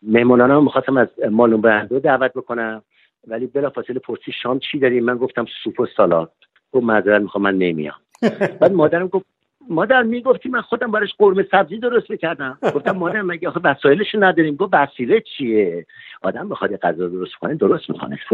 مهمانان 0.02 0.64
می‌خواستم 0.64 0.98
از 0.98 1.08
مالون 1.32 1.62
برندو 1.62 2.00
دعوت 2.00 2.34
بکنم 2.34 2.84
ولی 3.28 3.48
بلافاصله 3.48 4.00
پرسی 4.00 4.32
شام 4.44 4.60
چی 4.60 4.80
داریم؟ 4.80 5.04
من 5.04 5.18
گفتم 5.18 5.46
سوپ 5.64 5.80
و 5.80 5.86
سالاد. 5.98 6.32
گفت 6.72 6.84
معذرت 6.84 7.22
می‌خوام 7.22 7.44
من 7.44 7.58
نمیام. 7.58 7.96
بعد 8.60 8.74
مادرم 8.74 9.08
گفت 9.08 9.26
مادر 9.70 10.04
می‌گفتی 10.04 10.50
من 10.50 10.62
خودم 10.62 10.92
براش 10.92 11.10
قرمه 11.18 11.48
سبزی 11.52 11.78
درست 11.78 12.10
می‌کردم. 12.10 12.58
گفتم 12.76 12.92
مادر 12.92 13.22
مگه 13.22 13.50
آخه 13.50 13.60
وسایلش 13.64 14.16
نداریم؟ 14.16 14.56
گفت 14.56 14.74
وسیله 14.74 15.24
چیه؟ 15.38 15.86
آدم 16.22 16.50
بخواد 16.50 16.76
غذا 16.76 17.08
درست 17.08 17.36
کنه 17.36 17.56
درست 17.56 17.90
می‌کنه. 17.90 18.20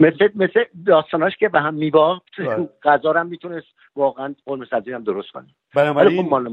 مثل 0.00 0.28
مثل 0.34 0.64
داستاناش 0.86 1.36
که 1.36 1.48
به 1.48 1.60
هم 1.60 1.74
میباخت 1.74 2.40
بله. 2.40 2.68
غذا 2.82 3.12
هم 3.12 3.26
می‌تونست 3.26 3.66
واقعا 3.96 4.34
قرمه 4.46 4.66
سبزی 4.70 4.92
هم 4.92 5.04
درست 5.04 5.30
کنه. 5.30 5.46
بنابراین 5.74 6.22
خب 6.22 6.28
مال 6.28 6.48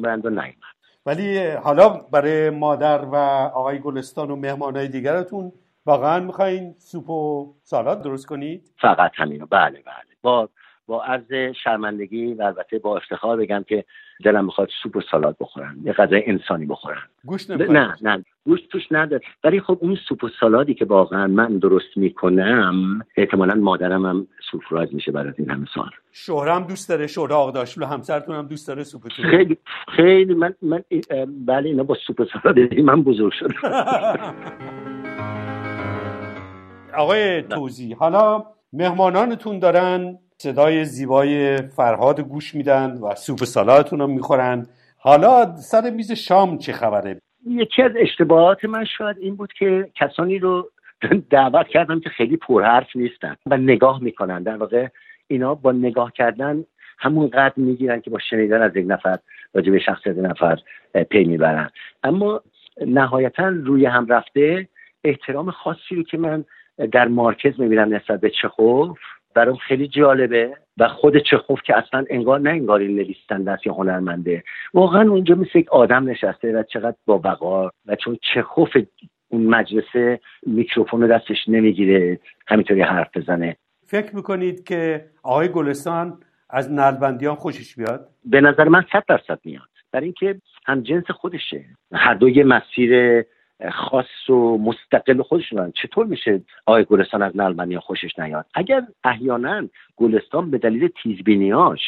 ولی 1.06 1.48
حالا 1.48 1.89
برای 1.89 2.50
مادر 2.50 3.06
و 3.06 3.15
آقای 3.56 3.80
گلستان 3.80 4.32
و 4.32 4.36
مهمانهای 4.36 4.88
دیگرتون 4.88 5.52
واقعا 5.86 6.20
می‌خواین 6.20 6.76
سوپ 6.78 7.10
و 7.10 7.54
سالاد 7.63 8.04
درست 8.04 8.26
کنید؟ 8.26 8.72
فقط 8.82 9.12
همینو. 9.15 9.46
بله 9.46 9.82
بله. 9.86 10.15
با 10.22 10.50
با 10.88 11.04
عرض 11.04 11.56
شرمندگی 11.63 12.34
و 12.34 12.41
البته 12.41 12.80
با 12.80 12.97
افتخار 12.97 13.38
بگم 13.38 13.65
که 13.67 13.84
دلم 14.26 14.45
می‌خواد 14.45 14.69
سوپ 14.84 14.95
و 14.95 15.02
سالاد 15.12 15.36
بخورن 15.39 15.78
یه 15.84 15.93
غذای 15.93 16.23
انسانی 16.26 16.65
بخورن 16.65 17.02
گوشت 17.26 17.52
نه 17.52 17.95
نه 18.02 18.26
گوشت 18.45 18.69
توش 18.69 18.84
نداره. 18.91 19.21
ولی 19.43 19.60
خب 19.60 19.78
اون 19.82 19.97
سوپ 20.10 20.23
و 20.23 20.30
سالادی 20.39 20.73
که 20.73 20.86
واقعا 20.86 21.28
من 21.28 21.58
درست 21.58 21.97
می‌کنم 21.97 23.02
احتمالا 23.17 23.56
مادرم 23.56 24.06
هم 24.06 24.28
سورپرایز 24.52 24.93
میشه 24.93 25.12
برای 25.12 25.34
این 25.38 25.50
همه 25.50 25.65
سال. 25.76 25.89
شوهرم 26.12 26.63
دوست 26.63 26.89
داره 26.89 27.08
شوهر 27.08 27.34
آقداشلو 27.34 27.86
همسرتون 27.86 28.36
هم 28.36 28.47
دوست 28.47 28.67
داره 28.67 28.84
سوپتون 28.84 29.26
خیلی 29.26 29.58
خیلی 29.95 30.34
من 30.34 30.54
من 30.62 30.84
بله 31.45 31.69
اینا 31.69 31.84
با 31.84 31.95
سوپ 32.08 32.19
و 32.19 32.26
سالاد 32.26 32.73
من 32.73 33.04
بزرگ 33.04 33.32
شدم. 33.32 33.54
آقای 36.97 37.41
توزی 37.41 37.93
حالا 37.93 38.45
مهمانانتون 38.73 39.60
دارن 39.60 40.17
صدای 40.39 40.86
زیبای 40.86 41.58
فرهاد 41.58 42.21
گوش 42.21 42.56
میدن 42.56 42.97
و 42.97 43.15
سوپ 43.15 43.38
سالاتون 43.38 44.00
رو 44.00 44.08
می‌خورن. 44.08 44.67
حالا 44.97 45.56
سر 45.56 45.89
میز 45.89 46.12
شام 46.12 46.58
چه 46.58 46.73
خبره؟ 46.73 47.21
یکی 47.47 47.82
از 47.82 47.91
اشتباهات 48.00 48.65
من 48.65 48.86
شاید 48.97 49.17
این 49.19 49.36
بود 49.36 49.54
که 49.54 49.89
کسانی 49.95 50.39
رو 50.39 50.69
دعوت 51.30 51.67
کردم 51.67 52.00
که 52.00 52.10
خیلی 52.10 52.38
پرحرف 52.38 52.95
نیستن 52.95 53.36
و 53.45 53.58
نگاه 53.58 54.04
می‌کنن. 54.04 54.43
در 54.43 54.58
واقع 54.58 54.88
اینا 55.28 55.56
با 55.56 55.71
نگاه 55.71 56.12
کردن 56.12 56.63
همون 56.97 57.28
قدر 57.28 57.54
می‌گیرن 57.56 58.02
که 58.02 58.10
با 58.10 58.19
شنیدن 58.30 58.62
از 58.62 58.76
یک 58.76 58.86
نفر 58.88 59.17
راجع 59.54 59.71
به 59.71 59.80
شخصیت 59.80 60.17
نفر 60.17 60.60
پی 61.10 61.23
می‌برن. 61.23 61.69
اما 62.04 62.41
نهایتا 62.88 63.47
روی 63.47 63.86
هم 63.86 64.08
رفته 64.08 64.67
احترام 65.04 65.52
خاصی 65.52 65.95
رو 65.95 66.04
که 66.04 66.17
من 66.17 66.45
در 66.91 67.08
مارکز 67.08 67.60
می‌بینم 67.60 67.93
نسبت 67.93 68.21
به 68.21 68.32
چخوف. 68.41 68.97
برام 69.36 69.56
خیلی 69.56 69.88
جالبه 69.88 70.58
و 70.78 70.88
خود 70.88 71.18
چخوف 71.18 71.62
که 71.62 71.78
اصلا 71.78 72.06
انگار 72.10 72.40
نه 72.40 72.50
انگار 72.50 72.80
این 72.80 72.96
نویسنده 72.96 73.52
است 73.52 73.68
یا 73.68 73.74
هنرمنده. 73.74 74.44
واقعا 74.74 75.10
اونجا 75.10 75.36
مثل 75.36 75.60
یک 75.60 75.70
آدم 75.70 76.10
نشسته 76.10 76.52
و 76.52 76.63
چقدر 76.63 76.96
با 77.06 77.22
وقار 77.24 77.72
و 77.86 77.96
چون 77.96 78.18
چخوف 78.34 78.70
اون 79.30 79.46
مجلسه 79.46 80.20
میکروفون 80.46 81.08
دستش 81.08 81.38
نمی‌گیره 81.48 82.20
همینطوری 82.48 82.82
حرف 82.82 83.18
بزنه. 83.18 83.56
فکر 83.86 84.16
می‌کنید 84.16 84.63
که 84.63 85.06
آقای 85.24 85.48
گلستان 85.48 86.20
از 86.50 86.72
نلبندیان 86.72 87.36
خوشش 87.36 87.76
بیاد؟ 87.76 88.10
به 88.26 88.42
نظر 88.42 88.63
من 88.63 88.84
صد 88.92 89.04
درصد 89.08 89.40
میاد. 89.46 89.70
در 89.92 90.02
اینکه 90.02 90.42
هم 90.66 90.82
جنس 90.82 91.12
خودشه. 91.12 91.66
هر 91.94 92.13
دو 92.13 92.30
یه 92.30 92.44
مسیر 92.44 93.24
خاص 93.72 94.30
و 94.30 94.58
مستقل 94.58 95.22
خودشون 95.22 95.72
چطور 95.82 96.06
میشه 96.06 96.41
آقای 96.65 96.86
گلستان 96.86 97.22
از 97.22 97.38
نلبندیان 97.38 97.82
خوشش 97.82 98.20
نیاد؟ 98.20 98.46
اگر 98.54 98.82
احیانا 99.04 99.67
گلستان 99.96 100.52
به 100.52 100.58
دلیل 100.58 100.89
تیزبینیاش 101.04 101.80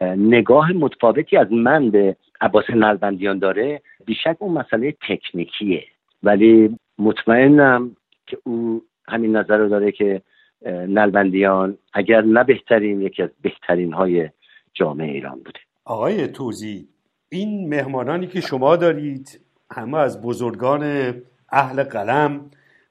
نگاه 0.00 0.72
متفاوتی 0.72 1.36
از 1.36 1.52
من 1.52 1.90
به 1.90 2.16
عباس 2.40 2.70
نلبندیان 2.70 3.38
داره 3.38 3.82
بیشک 4.06 4.36
اون 4.38 4.52
مسئله 4.52 4.96
تکنیکیه. 5.08 5.84
ولی 6.22 6.76
مطمئنم 6.98 7.96
که 8.26 8.38
او 8.44 8.82
همین 9.08 9.36
نظر 9.36 9.56
رو 9.56 9.68
داره 9.68 9.92
که 9.92 10.22
نلبندیان 10.66 11.78
اگر 11.92 12.20
نه 12.20 12.44
بهترین 12.44 13.02
یکی 13.02 13.22
از 13.22 13.30
بهترین 13.42 13.92
های 13.92 14.28
جامعه 14.74 15.10
ایران 15.10 15.36
بوده. 15.38 15.60
آقای 15.84 16.28
توزی 16.28 16.88
این 17.28 17.68
مهمانانی 17.68 18.26
که 18.26 18.40
شما 18.40 18.76
دارید 18.76 19.40
همه 19.72 19.98
از 19.98 20.22
بزرگان 20.22 21.14
اهل 21.50 21.82
قلم 21.82 22.40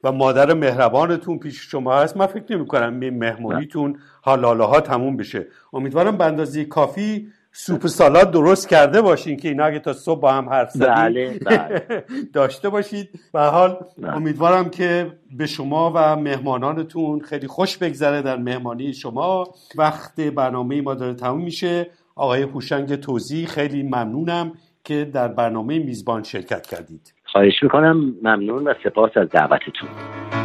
و 0.04 0.12
مادر 0.12 0.54
مهربانتون 0.54 1.40
پیش 1.40 1.62
شما 1.62 1.96
هست. 1.96 2.18
من 2.18 2.26
فکر 2.26 2.56
نمی 2.56 2.68
کنم 2.68 2.94
مهمونیتون 2.94 4.00
حالاله 4.22 4.63
ها 4.63 4.82
تموم 4.82 5.18
بشه. 5.18 5.48
امیدوارم 5.74 6.18
به 6.18 6.26
اندازه 6.26 6.66
کافی 6.66 7.28
سوپ 7.52 7.88
سالاد 7.88 8.32
درست 8.32 8.70
کرده 8.70 9.02
باشین 9.02 9.38
که 9.38 9.48
اینا 9.48 9.66
اگه 9.66 9.80
تا 9.80 9.94
صبح 9.94 10.20
با 10.22 10.34
هم 10.34 10.50
حرف 10.50 10.72
زدیم 10.72 10.94
بله، 10.94 11.40
بله. 11.46 12.06
داشته 12.34 12.70
باشید. 12.70 13.10
به 13.34 13.42
حال. 13.42 13.78
امیدوارم 14.04 14.70
که 14.70 15.12
به 15.38 15.46
شما 15.46 15.92
و 15.96 16.16
مهمانانتون 16.16 17.20
خیلی 17.20 17.48
خوش 17.48 17.78
بگذره 17.78 18.22
در 18.22 18.38
مهمانی 18.38 18.94
شما. 18.94 19.48
وقت 19.76 20.22
برنامه 20.22 20.82
ما 20.82 20.94
داره 20.94 21.13
تموم 21.13 21.42
میشه. 21.42 21.90
آقای 22.16 22.42
هوشنگ 22.42 22.96
توزی 22.96 23.46
خیلی 23.46 23.84
ممنونم. 23.84 24.52
که 24.88 25.06
در 25.13 25.28
برنامه 25.28 25.80
میزبان 25.80 26.23
شرکت 26.23 26.67
کردید. 26.67 27.13
خواهش 27.32 27.63
می‌کنم 27.63 27.97
ممنون 28.23 28.67
و 28.67 28.73
سپاس 28.84 29.12
از 29.15 29.30
دعوتتون. 29.30 29.89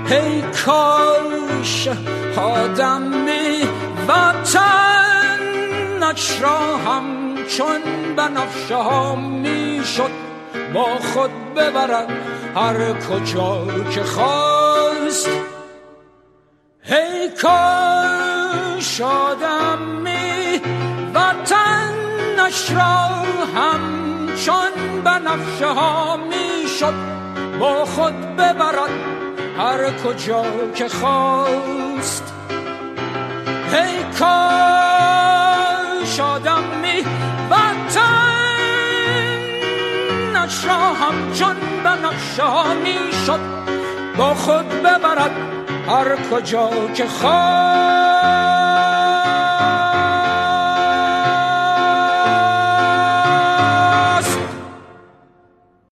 هی 0.06 0.42
کاش 0.42 1.88
آدم 2.38 3.02
وطنش 4.08 4.82
را 6.42 6.76
همچون 6.76 7.80
بنفشه 8.16 8.76
ها 8.76 9.16
می‌شد 9.16 10.10
با 10.74 10.84
خود 10.84 11.30
ببرد 11.56 12.08
هر 12.54 12.92
کجا 12.92 13.66
که 13.94 14.02
خواست. 14.02 15.30
هی 16.82 17.28
کاش 17.42 19.00
آدم 19.00 19.78
وطنش 22.52 22.70
را 22.70 22.82
هم 23.56 23.80
چون 24.44 25.02
بنفشه 25.04 25.66
ها 25.66 26.16
می‌شد 26.16 26.94
با 27.60 27.84
خود 27.84 28.36
ببرد 28.36 28.90
هر 29.58 29.90
کجا 30.04 30.44
که 30.74 30.88
خواست. 30.88 32.34
هی 33.72 34.04
کاش 34.18 35.40
آدم 36.20 36.62
می 36.82 37.04
وطنش 37.50 38.04
را 40.64 40.94
همچون 40.94 41.56
بنفشه 41.84 42.42
ها 42.42 42.74
می‌شد 42.74 43.40
با 44.16 44.34
خود 44.34 44.68
ببرد 44.68 45.30
هر 45.88 46.16
کجا 46.30 46.70
که 46.94 47.06
خواست. 47.06 48.61